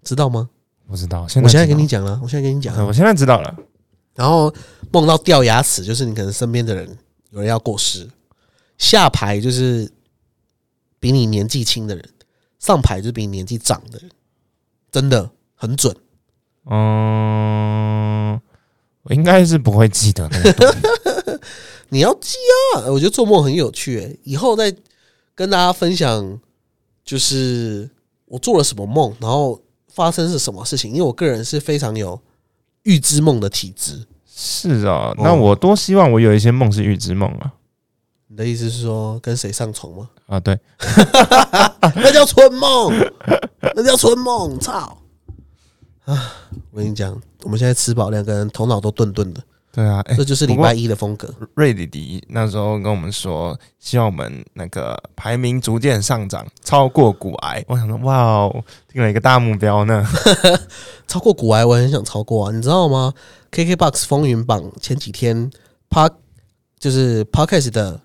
[0.03, 0.49] 知道吗？
[0.87, 1.27] 不知道。
[1.27, 3.57] 现在我现在跟你讲了，我现在跟你讲我现在知道了。
[4.15, 4.55] 然后
[4.93, 6.97] 梦到掉牙齿，就是你可能身边的人
[7.31, 8.09] 有人要过世，
[8.79, 9.91] 下排就是
[11.01, 12.09] 比你年纪轻的人，
[12.59, 14.11] 上排就是比你年纪长的人，
[14.93, 15.95] 真的很准。
[16.71, 18.41] 嗯，
[19.03, 20.75] 我应该是不会记得那么多。
[21.89, 22.37] 你要记
[22.75, 22.87] 啊！
[22.91, 24.75] 我觉得做梦很有趣、欸，以后再
[25.35, 26.39] 跟大家分享，
[27.05, 27.89] 就是
[28.27, 30.91] 我做了什么梦，然后发生是什么事情。
[30.91, 32.21] 因为我个人是非常有
[32.83, 34.07] 预知梦的体质。
[34.27, 37.53] 是啊，那我多希望我有一些梦是预知梦啊。
[38.29, 40.11] 你的意思是说跟谁上床吗？
[40.27, 40.59] 啊，对，
[41.95, 42.93] 那叫春梦，
[43.75, 44.99] 那叫春梦，操！
[46.05, 46.33] 啊，
[46.73, 49.41] 我跟你讲，我们现在吃饱，两个人头脑都顿顿的，
[49.77, 51.29] 对啊，哎、这就是礼拜一的风格。
[51.53, 57.63] 瑞迪迪那时候跟我们说，希望我们那个排名逐渐上涨，超过骨癌。
[57.69, 60.03] 我想说，哇哦，定了一个大目标呢。
[61.07, 63.13] 超过古癌，我很想超过啊，你知道吗
[63.53, 65.51] ？KKBOX 风云榜前几天
[65.91, 66.15] Park
[66.79, 68.01] 就是 Podcast 的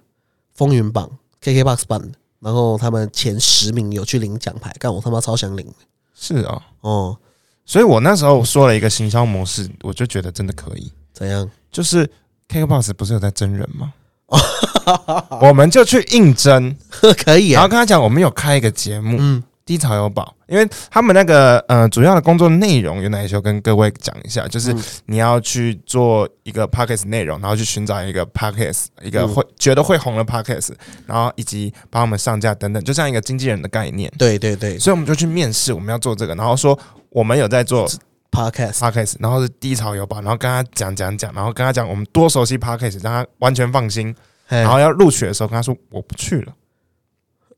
[0.54, 1.10] 风云榜
[1.42, 2.10] KKBOX 版的，
[2.42, 5.66] 然后他们前十名有去领奖牌，干我他妈超想领
[6.14, 7.18] 是啊、哦。
[7.66, 11.50] 所以我那时候说了一个行销模式，我就觉得真的可以，怎样？
[11.72, 12.10] 就是
[12.50, 13.94] KKBOX 不是有在真人吗？
[15.42, 16.76] 我们就去应征，
[17.24, 17.60] 可以啊。
[17.60, 24.84] 然后，跟他讲，我们有开一个节目，嗯，低潮有宝，因为他们那个呃主要的工作内容有哪些，我跟各位讲一下，就是嗯。
[25.06, 29.34] 你要去做一个 podcast 内容，然后去寻找一个 podcast 一个嗯。
[29.34, 30.72] 会、觉得会红的 podcast，
[31.06, 34.12] 然后以及帮我们上架等等，就像一个经纪人的概念。
[34.18, 34.80] 对对对。
[34.80, 36.78] 所以我们就去面试，我们要做这个，然后说
[37.10, 37.86] 我们有在做
[38.32, 44.16] ，Podcast，podcast，然后是低潮有宝，然后跟他讲讲讲，然后跟他讲我们多熟悉 podcast，让他完全放心。
[44.48, 46.54] 然然后要录取的时候跟他说我不去了。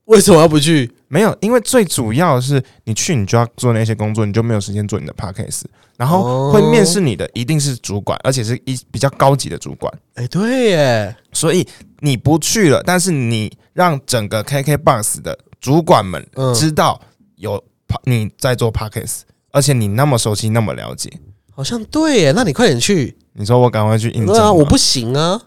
[0.04, 0.92] 为什么要不去？
[1.08, 5.62] 没有，因为最主要的是你去，你就要做那些工作，你就没有时间做你的 podcast。
[5.96, 9.92] 然后会面试你的一定是主管，而且是一比较高级的主管。
[10.14, 11.66] 哎，对耶，所以
[12.00, 17.00] 你不去了，但是你让整个 KKBOX 的主管们嗯知道
[17.36, 17.62] 有
[18.04, 19.22] 你在做 podcast，
[19.54, 21.08] 而且你那么熟悉，那么了解。
[21.54, 23.16] 好像对耶，那你快点去。
[23.34, 25.40] 你说我赶快去应征对啊，吗我不行啊，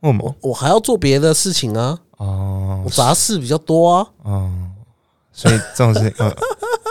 [0.00, 0.34] 为什么？
[0.40, 4.06] 我还要做别的事情啊，哦我杂事比较多啊。
[4.22, 4.50] 哦，
[5.30, 6.34] 所以这种事情、呃、，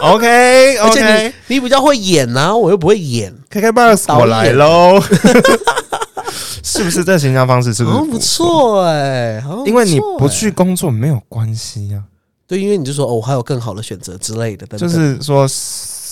[0.14, 5.00] OK 而且 OK，你你比较会演啊、我又不会演，KKBOX 导演我来喽，
[6.62, 8.16] 是不是这形象方式是不是好像不？
[8.18, 12.04] 错哎、好像因为你不去工作没有关系呀、
[12.46, 15.46] 对，因为你就说哦，我还有更好的选择之类的，等等就是说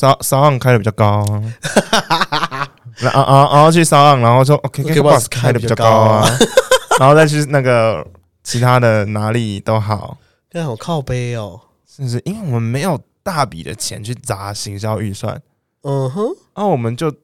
[0.02, 6.28] 骚骚案开的比较高啊， 然后然后然后去骚案，然后说 OK KKBOX KKBOX 开的比较高啊，
[6.98, 8.04] 然后再去那个
[8.42, 10.18] 其他的哪里都好，
[10.50, 11.60] 更好靠背哦。
[11.86, 12.20] 是不是？
[12.24, 15.40] 因为我们没有大笔的钱去砸行销预算，
[15.82, 17.14] 嗯哼，然后我们就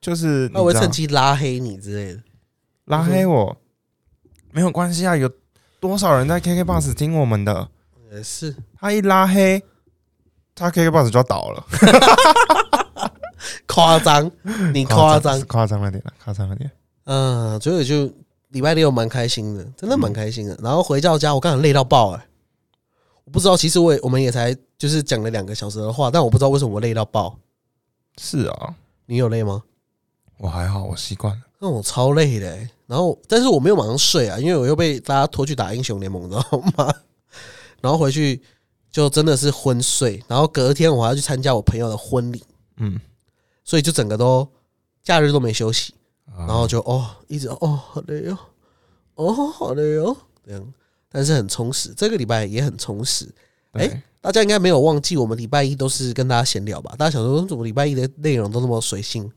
[0.00, 2.20] 就是那我会趁机拉黑你之类的。
[2.84, 3.56] 拉黑我，
[4.52, 5.28] 没有关系啊，有
[5.80, 7.66] 多少人在 KKBOX 听我们的？
[8.12, 9.60] 也是，他一拉黑，
[10.60, 11.64] 他 KKBOX 就要倒了，
[13.66, 14.30] 夸张，
[14.74, 16.70] 你夸张，夸张了点了，夸张了点。
[17.04, 18.12] 嗯，所以就
[18.50, 20.54] 礼拜六蛮开心的，真的蛮开心的。
[20.62, 22.26] 然后回到家，我刚才累到爆哎、
[23.24, 27.38] 我不知道，其实我也我们也才就是讲了两个小时的话，但我不知道为什么我累到爆。
[28.18, 28.74] 是啊，
[29.06, 29.62] 你有累吗？
[30.36, 31.40] 我还好，我习惯了。
[31.58, 36.44] 那我超累的、欸，然后但是我没有马上睡啊，因为我又被大家拖去打英雄联盟，你知道
[36.76, 36.92] 吗？
[37.80, 38.42] 然后回去
[38.90, 42.42] 就真的是昏睡，然后隔天我还要去参加我朋友的婚礼，
[42.78, 43.00] 嗯，
[43.64, 44.46] 所以就整个都
[45.02, 45.94] 假日都没休息，
[46.26, 48.38] 然然后就哦一直哦好累哦，
[49.14, 50.74] 哦好累哦这样，
[51.08, 53.32] 但是很充实，这个礼拜也很充实。
[53.72, 56.94] 哎、哎大家应该没有忘记，我们礼拜一都是跟大家闲聊吧？
[56.98, 59.30] 大家想说，怎么礼拜一的内容都那么随性？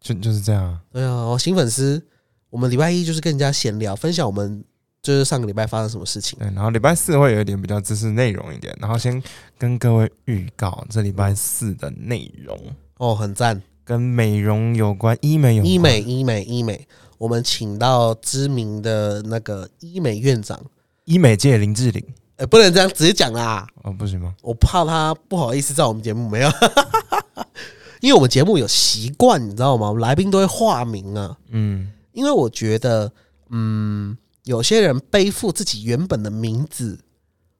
[0.00, 0.80] 就就是这样啊。
[0.90, 2.04] 对啊，哦新粉丝，
[2.50, 4.64] 我们礼拜一就是跟人家闲聊，分享我们
[5.02, 6.38] 就是上个礼拜发生什么事情。
[6.38, 9.22] 对，然后礼拜四会有一点比较知识内容一点，然后先
[9.56, 12.58] 跟各位预告这礼拜四的内容，
[12.98, 15.72] 哦，很赞，跟美容有关，医美有关。
[15.72, 16.86] 医美，医美，医美，
[17.18, 20.60] 我们请到知名的那个医美院长，
[21.04, 22.04] 医美界林志玲。
[22.36, 24.32] 哎、不能这样直接讲啦，哦，不行吗？
[24.42, 26.48] 我怕他不好意思在我们节目没有，
[28.00, 29.88] 因为我们节目有习惯，你知道吗？
[29.88, 33.10] 我们来宾都会化名啊，嗯，因为我觉得，
[33.50, 34.16] 嗯，
[34.48, 36.98] 有些人背负自己原本的名字，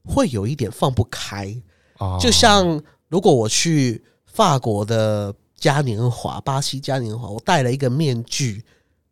[0.05, 1.55] 会有一点放不开。
[1.99, 8.65] 哦，就像如果我去法国的嘉年华、巴西嘉年华，我戴了一个面具，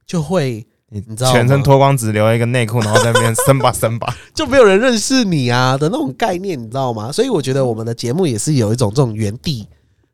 [0.06, 4.16] 就会你你知道全身脱光，只留一个内裤，然后在那边森吧 森吧。
[4.34, 7.12] 就没有人认识你啊的那种概念，你知道吗？
[7.12, 9.68] 所以我觉得我们的节目也是有一种这种原地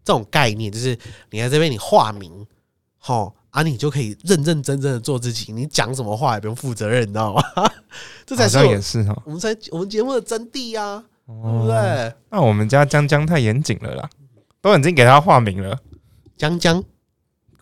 [0.04, 0.98] 这种概念，就是
[1.30, 2.44] 你在这边你化名，
[2.98, 7.42] 好啊，你就可以认认真真的做自己，你讲什么话也不用负责任，你知道吗？
[8.26, 9.14] 这才是我也是哈。
[9.26, 12.14] 我们才我们节目的真谛啊，对不哦，对？
[12.30, 14.10] 那我们家江江太严谨了啦，
[14.62, 15.78] 都已经给他化名了，
[16.36, 16.82] 江江，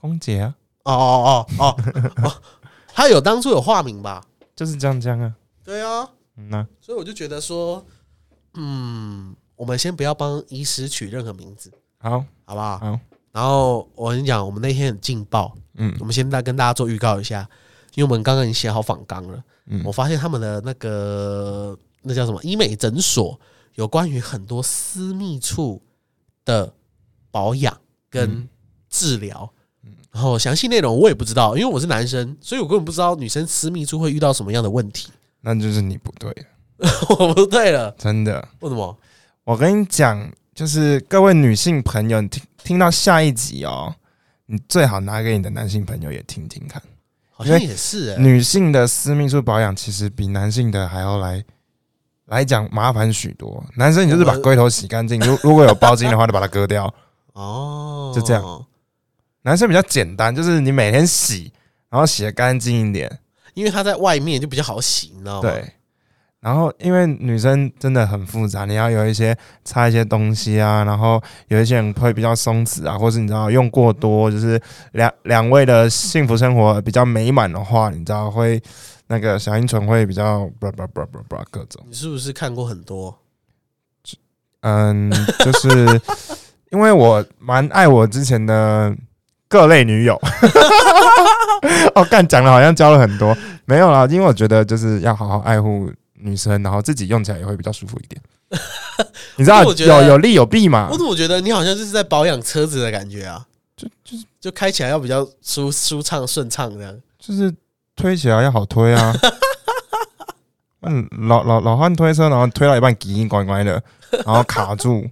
[0.01, 1.77] 空姐啊，哦哦哦哦
[2.23, 2.33] 哦，
[2.95, 4.25] 他有当初有化名吧？
[4.55, 5.35] 就是江江啊。
[5.65, 7.85] 对啊，嗯呐、所以我就觉得说，
[8.55, 12.79] 嗯，我们先不要帮医师取任何名字，好，好不好？
[12.79, 13.01] 好，
[13.33, 17.49] 然后我跟你讲，我们那天很劲爆，嗯我们先大跟大家做预告一下，
[17.95, 19.43] 因为我们刚刚已经写好访纲了。
[19.67, 23.39] 嗯我发现他们的那个那叫什么医美诊所，
[23.75, 25.81] 有关于很多私密处
[26.45, 26.73] 的
[27.31, 27.77] 保养
[28.09, 28.49] 跟
[28.89, 29.51] 治疗。
[30.13, 35.09] 然后详细内容我也不知道，因为我是男生，所以我根本不知道女生私密处会遇到什么样的问题。
[35.41, 38.47] 那就是你不对了， 我不对了，真的。
[38.59, 38.99] 为什么？
[39.45, 43.95] 我跟你讲，就是各位女性朋友，你听听到下一集哦，
[44.53, 46.83] 你最好拿给你的男性朋友也听听看。
[47.31, 51.43] 好像也是、欸，女性的私密处保养其实比男性的还要来
[52.27, 53.65] 来讲麻烦许多。
[53.77, 56.93] 男生你就是把龟头洗干净，如 如果有包茎的话，就把它割掉。
[57.35, 58.67] 哦，就这样。
[59.43, 61.53] 男生比较简单，就是你每天洗，
[61.89, 63.21] 然后洗的干净一点。
[63.55, 65.49] 因为它在外面就比较好洗，你知道吗？
[65.49, 65.73] 对，
[66.41, 74.61] 然后因为女生真的很复杂，你要有一些擦一些东西啊，然后有一些人会比较松弛啊，或是你知道用过多，就是
[74.93, 78.59] 两两位的幸福生活比较美满的话，你知道会
[79.09, 83.19] 那个小阴唇会比较不不不不不各种，你是不是看过很多？
[84.63, 86.01] 嗯，就是
[86.71, 88.95] 因为我蛮爱我之前的
[89.49, 90.19] 各类女友。
[91.95, 95.91] 哦，干讲的好像教了很多，没有啦，因为我觉得就是要好好爱护
[96.23, 98.21] 女生，然后自己用起来也会比较舒服一点。
[99.37, 100.99] 你知道有有利有弊嘛我？
[100.99, 103.47] 怎么觉得你好像就是在保养车子的感觉啊？
[103.77, 107.01] 就就是就开起来要比较舒舒畅顺畅这样。
[107.19, 107.55] 就是
[107.95, 109.15] 推起来要好推啊。
[110.83, 113.83] 嗯，老老老汉推车，然后推到一半，叽叽乖乖的，
[114.25, 115.05] 然后卡住，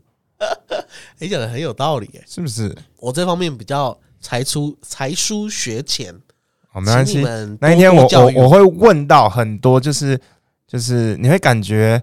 [1.18, 2.24] 你讲的很有道理耶。
[2.26, 2.74] 是不是？
[2.96, 6.14] 我这方面比较才疏才疏学浅，
[6.72, 7.22] 好，没关系
[7.60, 10.18] 那一天我我我会问到很多，就是
[10.68, 12.00] 就是你会感觉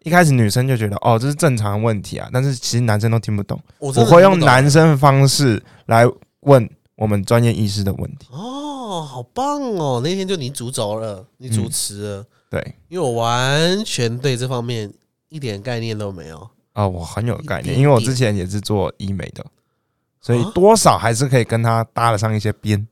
[0.00, 3.58] 一开始女生就觉得哦这是正常问题啊，但是其实男生都听不懂。
[3.78, 6.04] 我会用男生方式来
[6.40, 8.26] 问我们专业医师的问题。
[8.32, 10.00] 哦，好棒哦！
[10.02, 14.92] 那天就你主轴了，你主持了，对因为我完全对这方面
[15.28, 16.50] 一点概念都没有。
[16.72, 19.44] 啊、我很有概念，因为我之前也是做医美的，
[20.20, 22.86] 所以啊多少还是可以跟他搭得上一些边。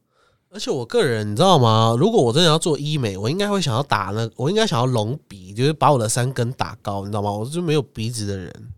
[0.57, 1.95] 而且我个人，你知道吗？
[1.99, 7.31] 如果我真的要做医美，我应该会想要打那，我应该想要隆鼻，就是把我的三根打高，你知道吗？
[7.31, 8.73] 我是没有鼻子的人，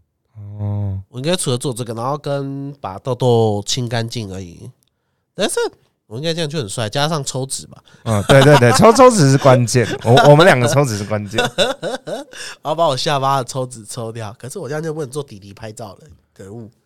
[0.59, 4.69] 哦，我应该除了做这个，然后跟把痘痘清干净而已。
[5.37, 5.55] 但是
[6.09, 11.38] 我应该这样就很帅，加上抽脂吧，嗯，对对对，抽抽脂是关键，我我们两个抽脂是关键。
[12.61, 14.35] 然后把我下巴的抽脂抽掉。
[14.37, 15.99] 可是我这样就不能做弟弟拍照了，
[16.35, 16.78] 可恶，太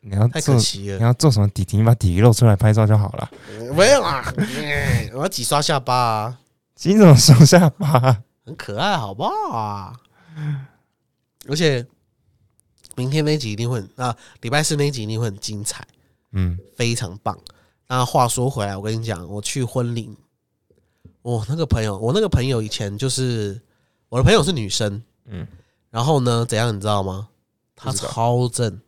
[0.00, 0.98] 你要太可惜了。
[0.98, 3.30] 你要做什么底题，你把底露出来拍照就好了。
[3.74, 6.38] 没有啊，嗯 我要挤刷下巴啊，
[6.82, 8.22] 你怎么双下巴？
[8.44, 9.92] 很可爱，好不好啊？
[11.48, 11.86] 而且
[12.96, 15.86] 明天那一集一定会很啊，礼拜四那一集一定会很精彩，
[16.32, 17.38] 嗯，非常棒。
[17.88, 20.16] 那话说回来，我跟你讲，我去婚礼，
[21.22, 23.60] 我那个朋友，我那个朋友以前就是
[24.08, 24.94] 我的朋友是女生，
[25.26, 25.48] 嗯嗯，
[25.90, 27.28] 然后呢，怎样你知道吗？
[27.76, 28.80] 她超正，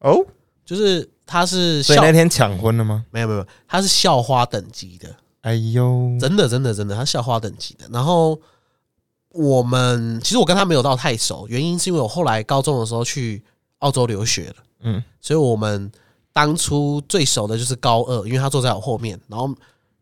[0.00, 0.24] 哦，
[0.64, 3.04] 就是他是校所以那天抢婚了吗？
[3.10, 7.86] 没有没有，没有她是校花等级的，哎呦，真的，真的，真的，他校花等级的。
[7.90, 8.38] 然后
[9.30, 13.42] 我们其实我跟他没有到太熟，原因是因为我后来高中的时候去
[13.78, 15.90] 澳洲留学了，嗯，所以我们
[16.32, 19.52] 当初最熟的就是高二，因为他坐在我后面，然后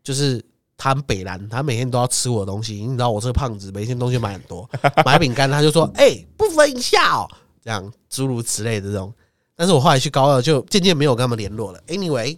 [0.03, 0.43] 就是
[0.77, 4.69] 他很北蓝，他每天都要吃我的东西，你知道我这个胖子，每天东西买很多，
[5.05, 7.27] 买饼干他就说：“哎、不分一下哦。”
[7.63, 9.13] 这样诸如此类的这种。
[9.61, 11.79] 但是我后来去高二，就渐渐没有跟他们联络了。
[11.85, 12.35] Anyway，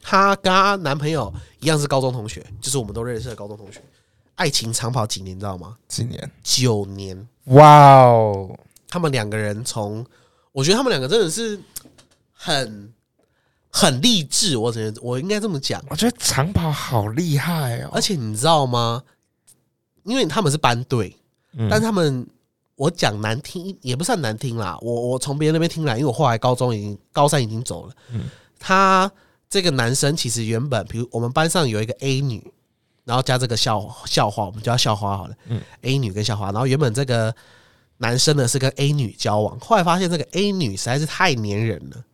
[0.00, 3.82] 她跟她男朋友一样是高中同学，就是我们都认识的高中同学。
[4.36, 5.76] 爱情长跑几年，你知道吗？
[5.88, 6.30] 几年？
[6.42, 7.28] 九年。
[7.48, 10.06] 哇哦，他们两个人从，
[10.52, 11.60] 我觉得他们两个真的是
[12.32, 12.90] 很
[13.68, 14.56] 很励志。
[14.56, 15.84] 我只能我应该这么讲。
[15.90, 19.02] 我觉得长跑好厉害哦，而且你知道吗？
[20.04, 21.14] 因为他们是班队，
[21.58, 22.26] 嗯但他们
[22.76, 24.76] 我讲难听也不算难听啦。
[24.80, 27.94] 我我从别人那边听来，因为我后来高中已经高三已经走了。
[28.12, 28.22] 嗯
[28.58, 29.10] 他
[29.48, 32.52] 这个男生其实原本，比如我们班上有一个 A 女，
[33.04, 35.34] 然后加这个校校花，我们叫校花好了。
[35.46, 37.34] 嗯 A 女跟校花，然后原本这个
[37.98, 42.04] 男生呢是跟 A 女交往，后来发现这个 A 女实在是太粘人了，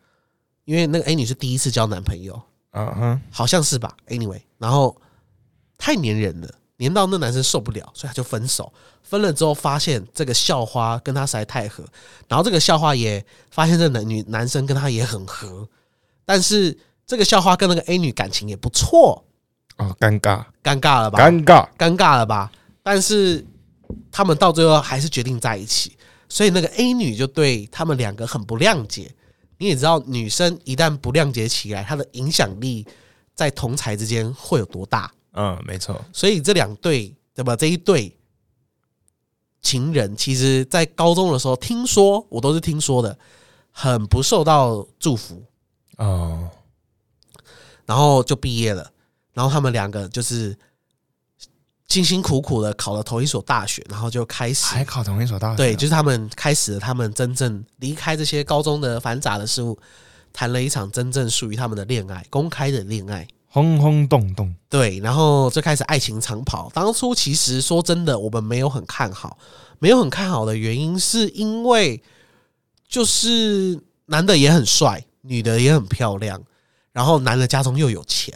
[0.64, 2.40] 因为那个 A 女是第一次交男朋友，
[2.72, 5.00] 嗯哼，好像是吧？Anyway，然后
[5.78, 8.72] 太粘人了，黏到那男生受不了，所以他就分手。
[9.02, 11.84] 分了之后，发现这个校花跟他实在太合，
[12.26, 15.68] 然后这个校花也发现这男女男生跟他也很合，
[16.24, 16.76] 但是
[17.06, 19.22] 这个校花跟那个 A 女感情也不错，
[19.76, 21.18] 哦，尴尬，尴尬了吧？
[21.18, 22.50] 尴尬，尴尬了吧？
[22.82, 23.44] 但是
[24.10, 29.14] 他们到最后还是决定在一起，所以那个 A 女就对他们两个很不谅解。
[29.58, 32.86] 你也知道，女生一旦不谅解起来，她的影响力
[33.34, 35.12] 在同才之间会有多大。
[35.32, 37.54] 嗯，没错，所以这两对，对吧？
[37.54, 38.16] 这一对
[39.62, 43.16] 情人，其实在高中的时候，听说我都是听说的，
[43.70, 45.42] 很不受到祝福，
[45.98, 46.50] 哦，
[47.86, 48.90] 然后就毕业了。
[49.32, 50.58] 然后他们两个就是
[51.86, 59.78] 辛辛苦苦的考了同一所大学，然后就开始还考同一所大学，对，就是他们开始了他们真正离开这些高中的繁杂的事物，
[60.32, 63.26] 谈了一场真正属于他们的恋爱，公开的恋爱。
[63.52, 66.70] 轰轰动动，对，然后就开始爱情长跑。
[66.72, 69.36] 当初其实说真的，我们没有很看好，
[69.80, 72.00] 没有很看好的原因是因为
[72.86, 76.40] 就是男的也很帅，女的也很漂亮，
[76.92, 78.32] 然后男的家中又有钱，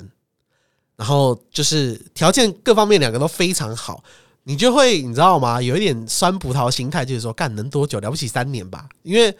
[0.96, 4.02] 然后就是条件各方面两个都非常好，
[4.42, 5.62] 你就会你知道吗？
[5.62, 9.32] 有一点酸葡萄心态，就是说干能多久了不起三年吧，因为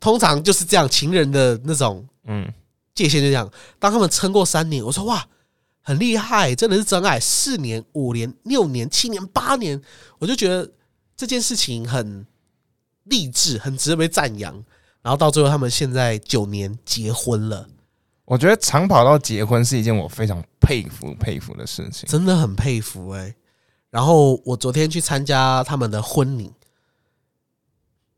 [0.00, 2.50] 通常就是这样，情人的那种嗯，
[2.98, 3.48] 界限就这样。
[3.78, 5.26] 当他们撑过三年，我说哇，
[5.80, 7.20] 很厉害，真的是真爱。
[7.20, 9.80] 四年、五年、六年、七年、八年，
[10.18, 10.68] 我就觉得
[11.16, 12.26] 这件事情很
[13.04, 14.52] 励志，很值得被赞扬。
[15.00, 17.68] 然后到最后，他们现在九年结婚了，
[18.24, 22.08] 我觉得长跑到结婚是一件我非常佩服佩服的事情。
[22.08, 23.34] 真的很佩服哎、
[23.90, 26.52] 然后我昨天去参加他们的婚礼，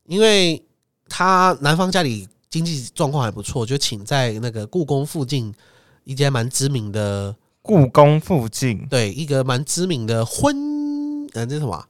[0.06, 0.64] 因为
[1.08, 5.54] 他男方家里经济状况还不错，就请在那个故宫附近
[6.04, 11.88] 一间蛮知名的故宫附近，对，一个蛮知名的婚，呃，这什么啊？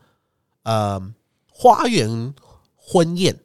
[0.63, 1.13] 呃，
[1.51, 2.35] 花园
[2.77, 3.39] 婚宴，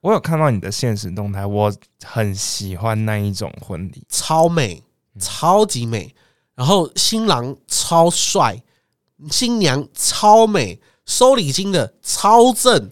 [0.00, 4.02] 我有看到你的现实动态，我很喜欢那一种婚礼。
[4.08, 4.82] 超美，
[5.20, 6.14] 超级美。
[6.54, 8.62] 然后新郎超帅，
[9.30, 12.90] 新娘超美，收礼金的超正，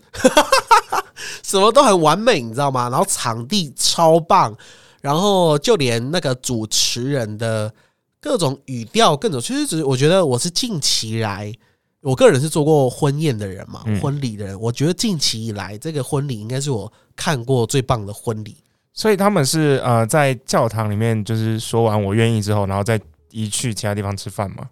[1.44, 2.88] 什么都很完美，你知道吗？
[2.88, 4.56] 然后场地超棒，
[5.02, 7.72] 然后就连那个主持人的
[8.18, 11.52] 各种语调、各种，其实只我觉得我是近期来，
[12.00, 18.56] 我个人是做过婚宴的人嘛，嗯婚礼的人，我觉得近期以来这个婚礼应该是我看过最棒的婚礼。
[18.94, 22.98] 所以他们是呃在教堂里面，就是说完我愿意之后，然后再
[23.30, 24.68] 移去其他地方吃饭嘛。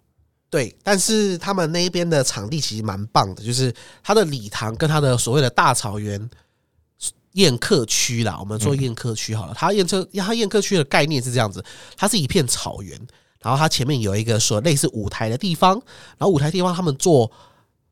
[0.49, 6.31] 对，但是他们那一边的场地其实蛮棒的，就是他的礼堂跟他的所谓的大草原
[7.33, 9.55] 宴客区啦，我们说宴客区好了。
[9.55, 11.65] 它宴客它宴客区的概念是这样子，
[11.97, 12.99] 它是一片草原，
[13.41, 15.75] 然后它前面有一个说类似舞台的地方，
[16.19, 17.31] 然后舞台地方他们做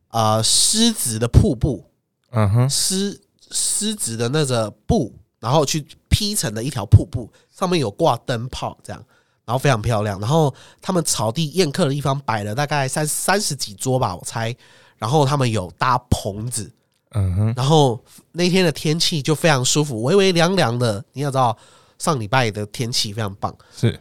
[0.09, 1.85] 呃狮子的瀑布，
[2.31, 3.19] 嗯哼，狮
[3.51, 9.03] 狮子的那个布，然后去劈成的一条瀑布，上面有挂灯泡，这样，
[9.45, 10.19] 然后非常漂亮。
[10.19, 14.55] 然后他们草地宴客的地方摆了大概三三十几桌吧，我猜。
[14.97, 16.71] 然后他们有搭棚子，
[17.11, 21.03] 嗯哼，然后那天的天气就非常舒服，微微凉凉的。
[21.13, 21.57] 你要知道，
[21.97, 23.99] 上礼拜的天气非常棒，是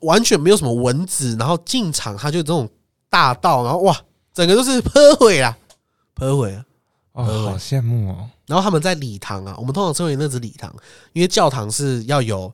[0.00, 1.36] 完全没有什么蚊子。
[1.38, 2.68] 然后进场，它就这种
[3.10, 3.96] 大道，然后哇，
[4.32, 5.56] 整个都是泼毁啦，
[6.14, 6.64] 泼毁啊！
[7.12, 8.30] 哦，呃好羡慕哦。
[8.46, 10.74] 然后他们在礼堂啊，我们通常称为那只礼堂，
[11.12, 12.52] 因为教堂是要有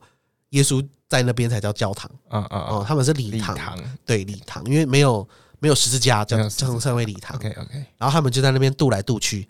[0.51, 3.57] 耶稣在那边才叫教堂嗯嗯哦，嗯，他们是礼堂。
[4.05, 5.27] 对礼堂，因为没有
[5.61, 7.37] 没有十字架，叫没有十字架叫称为礼堂。
[7.37, 9.47] OK OK，然后他们就在那边渡 来渡去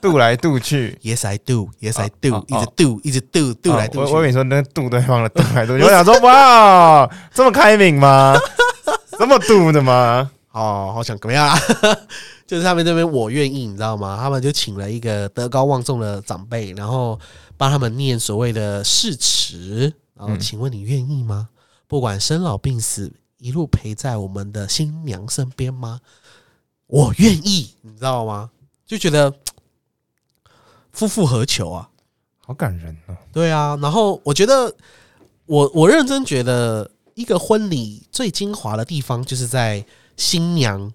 [0.00, 0.98] 渡来渡去。
[1.02, 4.00] ，Yes I do，Yes I do，哦一直 do，一直 do，渡来渡去。
[4.00, 8.36] 哦我我以为你说那个渡对方的渡来渡去， 我想说哇，这么开明吗？
[9.18, 10.30] 这么渡的吗？
[10.52, 11.58] 哦，好想怎么样啊？
[12.46, 14.18] 就是他们那边我愿意，你知道吗？
[14.20, 17.18] 他们就请了一个德高望重的长辈，然后
[17.56, 19.92] 帮他们念所谓的誓词。
[20.18, 21.48] 然后，嗯请问你愿意吗？
[21.88, 26.00] 不管生老病死，一路陪在我们的新娘身边吗？
[26.86, 28.50] 我愿意，你知道吗？
[28.86, 29.32] 就觉得
[30.92, 31.90] 夫复何求啊？
[32.38, 33.16] 好感人哦。
[33.32, 34.74] 对啊，然后我觉得，
[35.46, 39.84] 我我认真觉得，一个婚礼最精华的地方，就是在
[40.16, 40.92] 新娘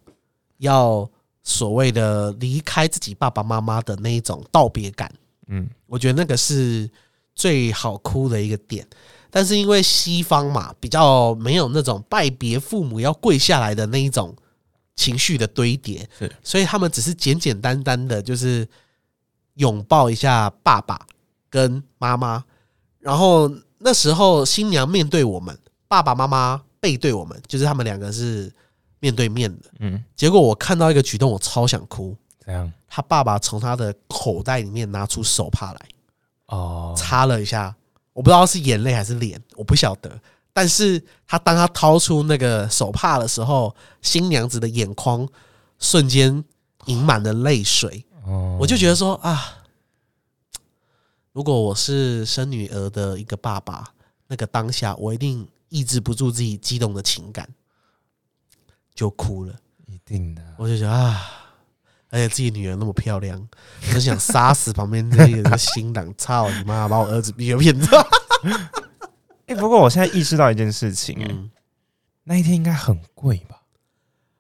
[0.58, 1.10] 要
[1.44, 5.12] 所谓的离开自己爸爸妈妈的那一种道别感。
[5.48, 6.90] 嗯，我觉得那个是
[7.36, 8.88] 最好哭的一个点。
[9.32, 14.36] 但是因为西方嘛，比较没有那种拜别父母要跪下来的那一种
[14.96, 18.68] 情绪的堆叠，是所以他们只是简简单单的，就是
[19.56, 21.08] 拥抱一下爸爸
[21.50, 22.44] 跟妈妈，
[23.00, 25.58] 然后那时候新娘面对我们，
[25.88, 28.52] 爸爸妈妈背对我们，就是他们两个是
[29.00, 29.72] 面对面的。
[29.80, 32.16] 嗯，结果我看到一个举动，我超想哭。
[32.44, 35.86] 怎样他爸爸从他的口袋里面拿出手帕来，
[36.48, 37.74] 哦，擦了一下，
[38.14, 40.20] 我不知道是眼泪还是脸，我不晓得。
[40.54, 45.28] 但是他当他掏出那个手帕的时候，新娘子的眼眶
[45.80, 46.44] 瞬间
[46.86, 48.06] 盈满了泪水。
[48.26, 49.64] 哦我就觉得说啊，
[51.32, 53.94] 如果我是生女儿的一个爸爸，
[54.28, 57.48] 那个当下我一定抑制不住自己激动的情感，
[58.94, 59.56] 就哭了。
[59.88, 60.42] 一定的。
[60.58, 61.41] 我就觉得啊，
[62.12, 63.42] 而且自己女儿那么漂亮，
[63.88, 67.88] 我就想杀死旁边那个新郎，操你妈，把我儿子逼个骗子。
[69.48, 71.50] 哎、不过我现在意识到一件事情、哎、嗯，
[72.26, 73.58] 那一天应该很贵吧？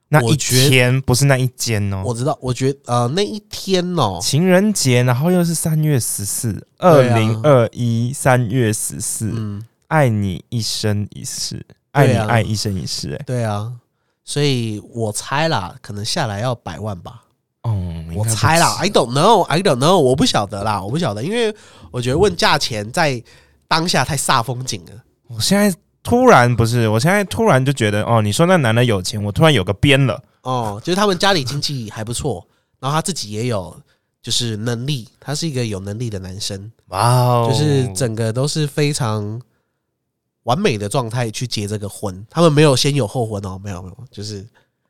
[0.09, 13.71] 那一天不是那一间哦，我知道，我觉得呃那一天哦，情人节，然后又是三月十四，二零二一三月十四、嗯，爱你一生一世，爱你爱一生一世、哎，对啊，
[14.25, 17.23] 所以我猜啦，可能下来要百万吧。
[17.63, 21.55] 嗯，我猜啦，I don't know，I don't know，我不晓得啦，我不晓得，因为
[21.91, 23.23] 我觉得问价钱在
[23.67, 24.91] 当下太煞风景了。
[25.27, 30.23] 我现在突然不是，我现在突然就觉得，哦，你说那男的有钱，我突然有个边了。
[30.41, 32.43] 哦，就是他们家里经济还不错，
[32.79, 33.79] 然后他自己也有
[34.23, 39.39] 就是能力，他是一个有能力的男生，哇哦就是整个都是非常
[40.43, 42.25] 完美的状态去结这个婚。
[42.27, 44.43] 他们没有先有后婚哦，没有没有，就是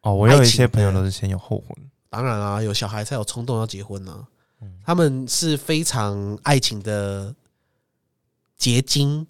[0.04, 1.78] 哦，我有一些朋友都是先有后婚，
[2.12, 4.28] 当然啊，有小孩才有冲动要结婚呢、
[4.62, 4.70] 嗯。
[4.86, 7.34] 他们是非常爱情的
[8.58, 9.26] 结晶，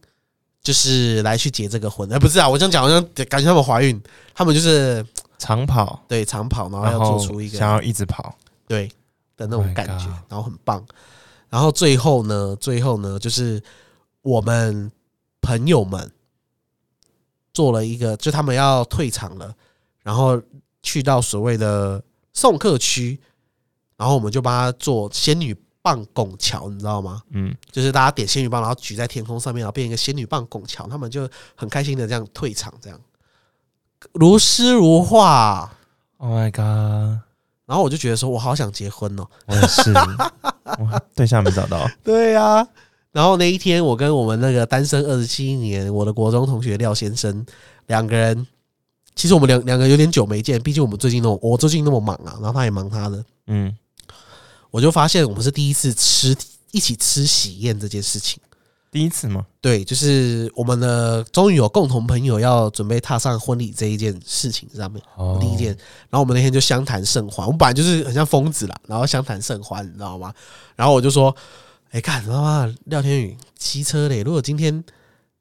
[0.63, 2.11] 就是来去结这个婚。
[2.11, 4.01] 哎、不是啊，我这样讲好像感觉他们怀孕，
[4.33, 5.05] 他们就是
[5.37, 8.35] 长跑，对长跑，然后要做出一个想要一直跑，
[8.67, 8.91] 对
[9.37, 10.83] 的那 Oh 种感觉然后很棒。
[11.49, 13.61] 然后最后呢，最后呢，就是
[14.23, 14.91] 我们
[15.39, 16.11] 朋友们
[17.53, 19.53] 做了一个，就他们要退场了，
[20.01, 20.41] 然后
[20.81, 22.03] 去到所谓的
[22.33, 23.19] 送客区，
[23.97, 27.21] 然后我们就帮他做仙女棒拱桥，你知道吗？
[27.31, 32.99] 嗯，就是大家点仙女棒，然后举在天空上面，然后变一个仙女棒拱桥，他们就很开心的这样退场，这样
[34.13, 35.71] 如诗如画。
[36.17, 37.19] Oh my god！
[37.65, 39.25] 然后我就觉得说，我好想结婚哦。
[39.47, 39.91] 我也是，
[40.77, 42.67] 我对象没找到， 对呀、
[43.11, 47.45] 然后那一天，我跟我们那个单身二十七年我的国中同学廖先生
[47.87, 48.45] 两个人，
[49.15, 53.75] 其实我们两两个有点久没见，毕竟我们最近那么我最近那么忙啊，然后他也忙他的，嗯，
[54.69, 56.35] 我就发现我们是第一次吃
[56.71, 58.41] 一起吃喜宴这件事情。
[58.91, 59.45] 第一次吗？
[59.61, 65.67] 对，就是我们的终于有共同朋友要准备踏上婚礼这一件事情上面，哦第一件。
[66.09, 70.33] 然后我们那天就相谈甚欢，我们本来就是很像疯子啦，然后相谈甚欢，你知道吗？
[70.75, 71.33] 然后我就说
[71.91, 74.23] ：“哎、看，他妈廖天宇骑车嘞！
[74.23, 74.83] 如果今天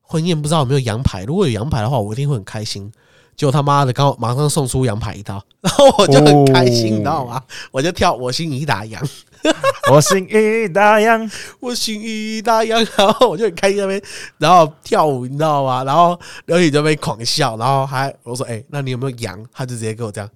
[0.01, 2.93] 婚宴不知道有没有羊排，如果有羊排的话，我一定会很开心。”
[3.41, 7.43] 结果他妈的，刚好马上送出羊排一刀， 然后我就很开心，哦你知道吗？
[7.71, 9.01] 我就跳我心已打烊，
[9.91, 14.03] 我心已打烊，我心已打烊，然后我就很开心在那边，
[14.37, 15.83] 然后跳舞，你知道吗？
[15.85, 20.29] 然后刘宇就被狂笑，然后还我说：“哎、那你有没有羊？”他就直接给我这样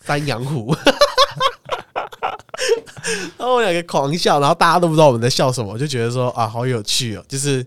[0.00, 0.76] 三羊虎，
[3.38, 7.66] 然后我两个狂笑，然后大家都不知道我们在笑什么，我就觉得说啊，好有趣哦，就是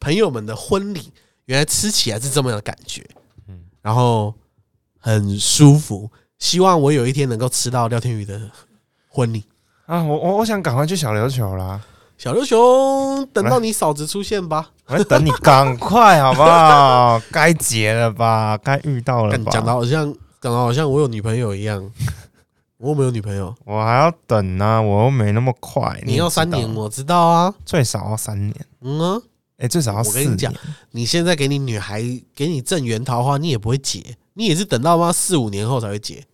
[0.00, 1.12] 朋友们的婚礼，
[1.44, 3.11] 原来吃起来是这么样的感觉，嗯
[3.82, 4.34] 然后
[4.98, 6.10] 很舒服。
[6.38, 8.40] 希望我有一天能够吃到廖天宇的
[9.08, 9.44] 婚礼。
[9.86, 11.80] 啊，我我我想赶快去小琉球啦，
[12.16, 14.70] 小刘熊，等到你嫂子出现吧。
[14.86, 17.20] 我在等你赶快好不好？
[17.30, 21.90] 该结了吧，该遇到了讲的好像讲的好像我有女朋友一样，
[22.78, 23.54] 我又没有女朋友。
[23.64, 26.00] 我还要等呢、我又没那么快。
[26.04, 27.54] 你要三年，我知道啊。
[27.64, 29.22] 最少要三年，嗯啊，
[29.62, 30.02] 哎、最少要。
[30.02, 30.52] 我跟你讲
[30.90, 32.02] 你现在给你女孩
[32.34, 36.26] 给你正缘桃花，你也不会结，你也是等到妈四五年后才会结。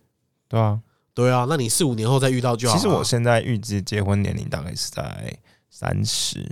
[0.47, 0.81] 对啊，
[1.13, 2.79] 对啊，那你四五年后再遇到就好了。
[2.79, 5.37] 其实我现在预计结婚年龄大概是在
[5.69, 6.43] 三十，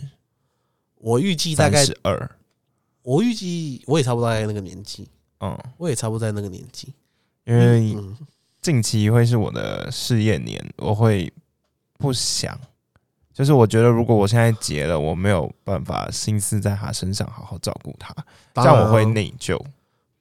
[1.00, 2.32] 我预计大概，十二。
[3.02, 5.08] 我预计我也差不多在那个年纪，
[5.40, 6.94] 嗯，我也差不多在那个年纪。
[7.46, 8.16] 因为嗯，
[8.62, 11.32] 近期会是我的事业年，我会
[11.98, 12.60] 不想，
[13.38, 18.12] 就是我觉得如果我现在结了，我没有办法心思在他身上好好照顾他，
[18.56, 19.56] 这样我会内疚。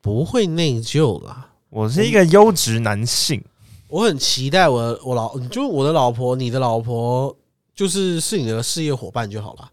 [0.02, 1.48] 不会内疚啦。
[1.70, 3.42] 我是一个优质男性，
[3.88, 7.34] 我很期待我我老，就我的老婆，你的老婆，
[7.74, 9.70] 就是是你的事业伙伴就好了。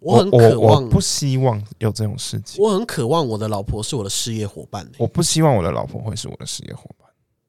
[0.00, 4.90] 我很渴望，我不希望有这种事情，我很渴望我的老婆是我的事业伙伴、欸。
[4.98, 7.03] 我不希望我的老婆会是我的事业伙伴。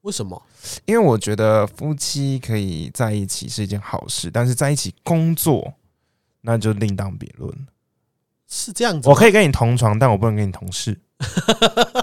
[0.06, 0.40] 为什么？
[0.84, 5.74] 因为我觉得夫妻可以在一起是一件好事，但是在一起工作
[6.42, 7.52] 那就另当别论。
[8.46, 9.08] 是这样子？
[9.08, 10.96] 我可以跟你同床，但我不能跟你同事，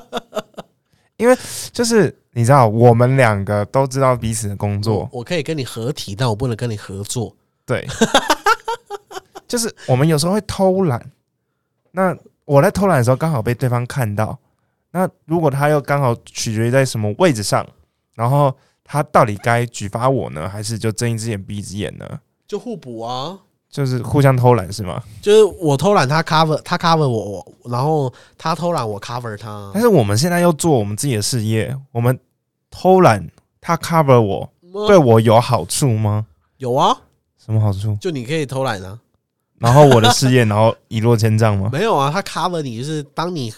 [1.16, 1.38] 因为
[1.72, 7.34] 就是你知道，我们两个都知道彼此的工作我，我可以跟你合体，但我不能跟你合作。
[7.66, 7.88] 对，
[9.48, 11.10] 就是我们有时候会偷懒。
[11.92, 14.38] 那我在偷懒的时候，刚好被对方看到。
[14.92, 17.66] 那如果他又刚好取决于在什么位置上，
[18.16, 22.20] 然后他到底该举发我呢，还是就睁一只眼闭一只眼呢？
[22.48, 23.40] 就互补啊，
[23.70, 25.02] 就是互相偷懒是吗？
[25.22, 29.82] 就是我偷懒他 cover，他 cover 我，我然后他偷懒我 cover 他但。
[29.82, 32.20] 是我们现在要做我们自己的事业，我们
[32.70, 33.28] 偷懒，
[33.60, 34.50] 他 cover 我，
[34.88, 36.28] 对我有好处吗？
[36.58, 36.96] 有啊，
[37.44, 37.98] 什么好处？
[38.00, 39.00] 就你可以偷懒啊。
[39.58, 41.70] 然后我的事业，然后一落千丈吗？
[41.72, 43.52] 没有啊，他 cover 你，就是当你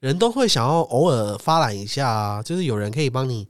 [0.00, 3.46] 人都会想要偶尔发懒一下啊，就是有人可以帮你，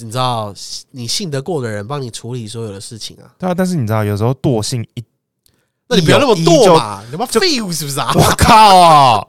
[0.00, 0.52] 你知道，
[0.90, 3.32] 你信得过的人帮你处理所有的事情啊。
[3.38, 5.04] 对啊，但是你知道，有时候惰性一，
[5.88, 8.12] 那你不要那么惰嘛，你他妈废物是不是啊？
[8.14, 9.26] 我靠啊！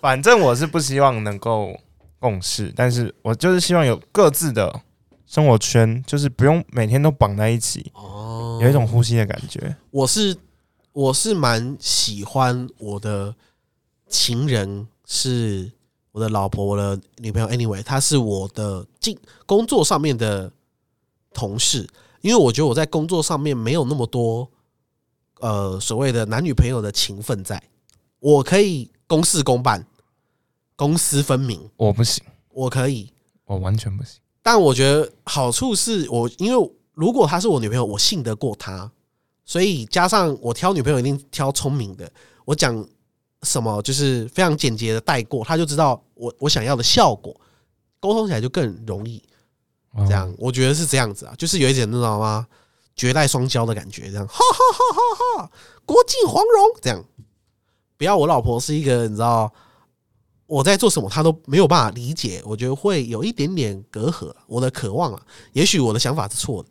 [0.00, 1.78] 反正我是不希望能够
[2.18, 4.80] 共事，但是我就是希望有各自的
[5.26, 9.76] 生活圈，就是不用每天都绑在一起，哦有一种呼吸的感觉。
[9.92, 10.36] 我是
[10.92, 13.34] 我是蛮喜欢我的
[14.08, 15.70] 情人是
[16.14, 17.48] 我的老婆，我的女朋友。
[17.48, 20.48] Anyway，她是我的进工作上面的
[21.32, 21.88] 同事，
[22.20, 24.48] 因为我觉得我在工作上面没有那么多
[25.40, 27.60] 呃所谓的男女朋友的情分在，
[28.20, 29.84] 我可以公事公办，
[30.76, 33.12] 公私分明，我不行，我可以。
[33.46, 34.20] 我完全不行。
[34.40, 38.88] 但我觉得好处是我，因为如果她是我女朋友，我信得过她，
[39.44, 42.08] 所以加上我挑女朋友一定挑聪明的，
[42.44, 42.86] 我讲
[43.44, 47.38] 什么就是非常简洁的带过，他就知道我我想要的效果，
[48.00, 49.22] 沟通起来就更容易。
[49.92, 52.46] 哦这样，我觉得是这样子啊，就是有一点那种吗？
[52.96, 55.50] 绝代双骄的感觉，这样，哈哈哈哈哈，
[55.84, 57.04] 国际黄蓉这样。
[57.96, 59.52] 不要我老婆是一个你知道
[60.46, 64.32] 我在做什么，她都没有办法理解，我觉得会有一点点隔阂。
[64.48, 65.22] 我的渴望啊，
[65.52, 66.68] 也许我的想法是错的。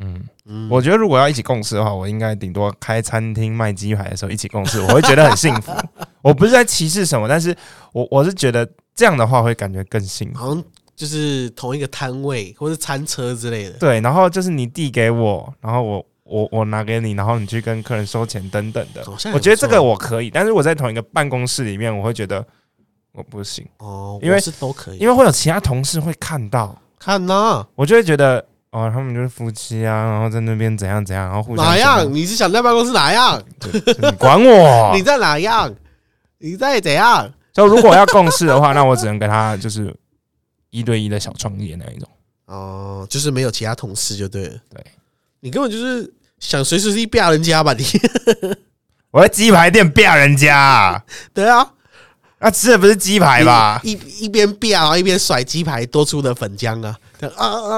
[0.00, 5.72] 嗯，嗯，我觉得如果要一起共事的话，我应该顶多开餐厅卖鸡排的时候一起共事，我会觉得很幸福。
[6.22, 7.54] 我不是在歧视什么，但是
[7.92, 10.38] 我我是觉得这样的话会感觉更幸福。
[10.38, 10.64] 好像
[10.96, 13.70] 就是同一个摊位或是餐车之类的。
[13.78, 19.02] 对，然后就是你递给我，然后我我我拿给你，然后你去跟客人收钱等等的
[19.32, 22.44] 我觉得这个我可以，但是我在同一个办公室里面，我会觉得
[23.12, 32.12] 我不行，哦，因为是都可以，因为会有其他同事会看到，看呐、我就会觉得哦，他们就是夫妻啊，然后在那边怎样怎样，然后互相哪样？？
[32.12, 33.40] 你是想在办公室哪样？
[34.02, 35.02] 你管我 你？
[35.02, 35.72] 在哪样？
[36.38, 37.32] 你在怎样？
[37.52, 39.94] 就如果要共事的话，那我只能跟他就是
[40.70, 42.08] 一对一的小创业那一种。
[42.46, 44.54] 哦，就是没有其他同事就对了。
[44.70, 44.84] 对，
[45.40, 47.84] 你根本就是想随时随地啪人家吧你？
[49.10, 51.02] 我在鸡排店啪人家啊，
[51.34, 51.66] 对啊，
[52.38, 53.80] 那吃的不是鸡排吧？
[53.82, 57.76] 一一一边啪，然后一边甩鸡排多出的粉浆啊，啊啊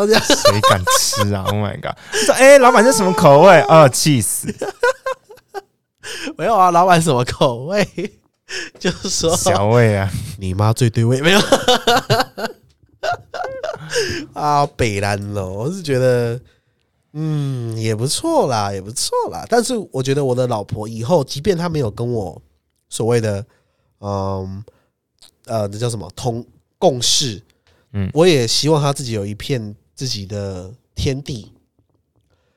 [0.00, 0.06] 啊。
[0.06, 1.96] 谁敢吃啊？Oh my god！
[2.24, 3.60] 说哎、老板这什么口味？
[3.68, 4.52] 啊，气死！
[6.38, 7.86] 没有啊，老板什么口味？
[8.80, 11.40] 就是说小味啊，你妈最对味， 没有
[14.32, 16.40] 啊，北兰哦，我是觉得，
[17.12, 19.44] 嗯，也不错啦，也不错啦。
[19.48, 22.40] 但是我觉得我的老婆以后，即便她没有跟我
[22.88, 23.44] 所谓的，
[24.00, 24.64] 嗯，
[25.46, 26.44] 呃，那叫什么同
[26.76, 27.40] 共事，
[27.92, 31.52] 嗯我也希望她自己有一片自己的天地，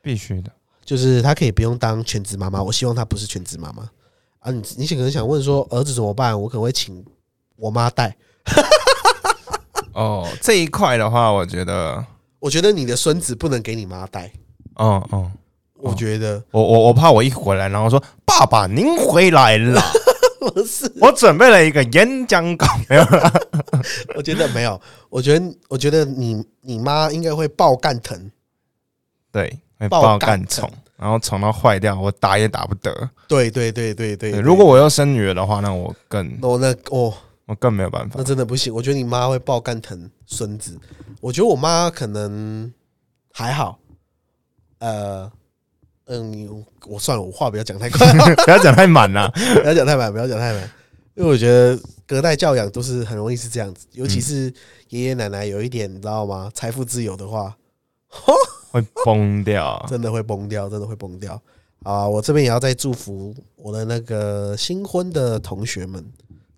[0.02, 0.52] 必须的。
[0.86, 2.62] 就是她可以不用当全职妈妈。
[2.62, 3.90] 我希望她不是全职妈妈。
[4.40, 4.52] 啊。
[4.52, 6.40] 你你可能想问说，儿子怎么办？
[6.40, 7.06] 我可能会请
[7.56, 8.16] 我妈带。
[9.94, 12.04] 哦，这一块的话，我觉得，
[12.40, 14.32] 我觉得你的孙子不能给你妈带，
[14.76, 15.32] 哦哦，
[15.76, 16.44] 我觉得。
[16.52, 19.80] 我我我怕我一回来，然后说爸爸您回来了，
[20.52, 23.04] 不是，我准备了一个演讲稿，没有。
[23.04, 23.32] 啦
[24.18, 28.32] 我觉得没有，我觉得我觉得你你妈应该会爆干疼，
[29.32, 29.60] 对，会
[29.90, 32.92] 爆爆干干宠，然后宠到坏掉，我打也打不得。
[33.28, 37.14] 对对对对对对，如果我要生女儿的话，那我更我那哦
[37.46, 38.24] 我更没有办法那。
[38.24, 40.80] 真的不行，我觉得你妈会爆干疼孙子，
[41.20, 42.72] 我觉得我妈可能
[43.32, 43.80] 还好，
[44.80, 45.32] 呃。
[46.08, 48.06] 嗯，我算了，我话不要讲太快，
[48.44, 49.32] 不要讲太满了。
[49.62, 50.62] 不要讲太满，不要讲太满，
[51.16, 54.54] 因为我觉得隔代教养都是很容易是这样子，尤其是
[54.90, 56.52] 爷爷奶奶有一点，你知道吗？
[56.54, 57.56] 财富自由的话，
[58.74, 59.86] 会崩掉。
[59.88, 61.40] 真的会崩掉，真的会崩掉
[61.84, 62.08] 啊！
[62.08, 66.04] 我这边也要再祝福我的那个新婚的同学们，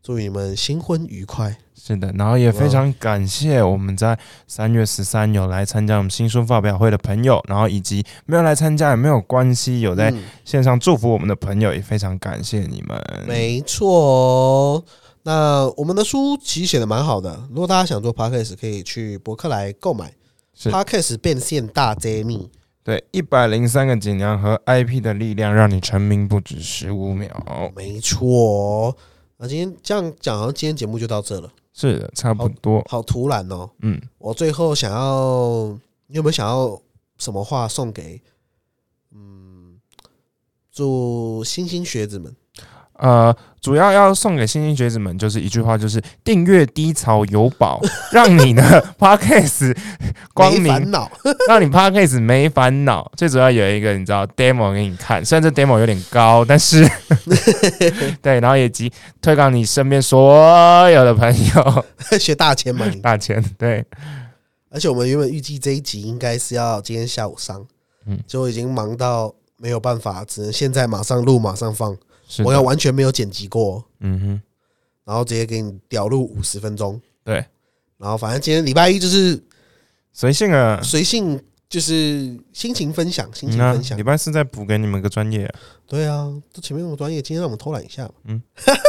[0.02, 1.56] 祝你们新婚愉快。
[1.76, 13.00] 是的，然后也非常感谢我们在三月十三有来参加我们新书发表会的朋友，然后以及没有来参加也没有关系，有在嗯线上祝福我们的朋友，也非常感谢你们。
[13.28, 14.84] 没错哦。
[15.24, 20.14] 那我们的书其实写的蛮好的，如果大家想做 podcast，可以去博客来购买。
[20.56, 22.50] 是 podcast 变现大揭秘，
[22.84, 27.30] 对，一百零三个锦囊和 IP 的力量，让你成名不止十五秒。
[27.76, 28.98] 没错哦。
[29.38, 32.82] 那今天这样讲，好像今天节目就到这了，是的，差不多。
[32.88, 33.70] 好突然哦。
[33.82, 35.78] 嗯，我最后想要，
[36.08, 36.82] 你有没有想要
[37.18, 38.22] 什么话送给
[39.12, 39.78] 嗯
[40.72, 42.34] 祝星星学子们
[42.98, 47.82] 呃，主要要送给新兴学子们就是一句话，就是订阅低潮有宝，
[48.12, 48.62] 让你的
[48.98, 49.76] podcast
[50.34, 51.12] 光明烦恼，
[51.50, 53.12] 让你 podcast 没烦恼。
[53.18, 56.90] 最主要有一个你知道 demo 给你看，虽然这 demo 有点高，但是
[58.22, 58.92] 对，然后也及
[59.22, 61.86] 推广你身边所有的朋友
[62.18, 62.86] 学大钱嘛。
[63.04, 63.84] 大钱，对，
[64.70, 67.60] 而且我们原本预计这一集应该是要今天下午上，
[68.06, 71.94] 嗯嗯，结果已经忙到没有办法，只能现在马上录，马上放。
[72.44, 74.42] 我要完全没有剪辑过，嗯哼，
[75.04, 77.00] 然后直接给你屌录五十分钟。
[77.24, 77.46] 对，
[77.98, 79.42] 然后反正今天礼拜一就是
[80.14, 80.80] 随性啊。
[80.84, 84.04] 随性，就是心情分享，心情分享礼。
[84.04, 88.42] 拜四再补给你们个专业啊、对啊，这前面那么专业，今天让我们偷懒一下嘛，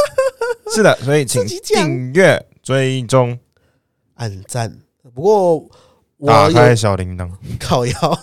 [0.73, 3.37] 是的，所以请订阅、追踪、
[4.15, 4.79] 按赞。
[5.13, 5.57] 不过
[6.17, 7.31] 我打开有小铃铛。
[7.59, 8.19] 靠腰，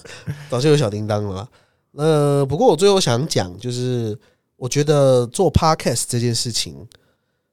[0.51, 1.49] 早就有小铃铛了啦。
[1.93, 4.19] 呃，不过我最后想讲，就是
[4.57, 6.87] 我觉得做 podcast 这件事情，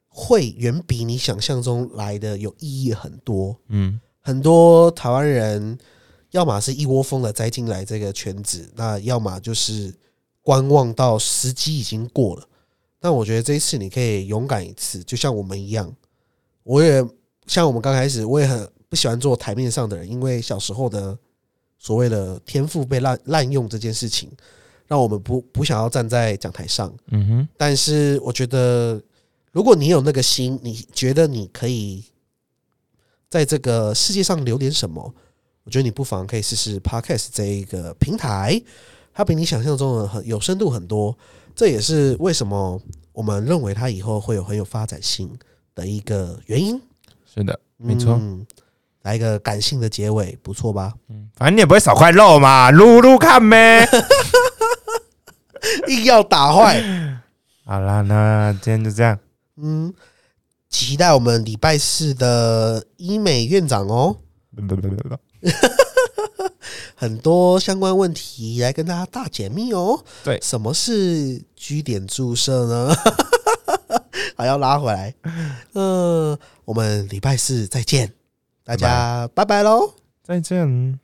[0.08, 3.58] 会远比你想象中来的有意义很多。
[3.68, 5.78] 嗯很多台湾人，
[6.30, 9.91] 要么是一窝蜂的栽进来这个圈子，那要么就是
[10.43, 12.47] 观望到时机已经过了。
[12.99, 15.91] 但我觉得这一次你可以勇敢一次，就像我们一样。
[16.62, 17.04] 我也
[17.47, 21.18] 像我们刚开始，我也很不喜欢做台面上的人，因为小时候的
[21.80, 24.32] 所谓的天赋被滥滥用这件事情，
[24.91, 26.93] 让我们不不想要站在讲台上。
[27.11, 29.01] 嗯哼，但是我觉得，
[29.53, 32.03] 如果你有那个心，你觉得你可以
[33.29, 35.01] 在这个世界上留点什么，
[35.63, 38.61] 我觉得你不妨可以试试 Podcast 这一个平台，
[39.13, 41.17] 它比你想象中的很有深度很多。
[41.55, 42.77] 这也是为什么
[43.13, 45.31] 我们认为它以后会有很有发展性
[45.73, 46.77] 的一个原因。
[47.33, 48.19] 是的，没错。
[48.19, 48.45] 嗯，
[49.03, 50.93] 来一个感性的结尾，不错吧？
[51.07, 53.87] 嗯反正你也不会少块肉嘛，撸撸看呗。
[55.88, 56.82] 硬要打坏。
[57.66, 59.18] 好啦，那今天就这样。
[59.57, 59.93] 嗯，
[60.70, 64.18] 期待我们礼拜四的医美院长哦。
[66.95, 70.03] 很多相关问题来跟大家大解密哦。
[70.24, 72.93] 对什么是居点注射呢？
[74.38, 75.14] 还要拉回来。
[75.74, 78.12] 嗯、我们礼拜四再见，
[78.64, 79.93] 大家拜拜喽。
[80.24, 80.99] 再见。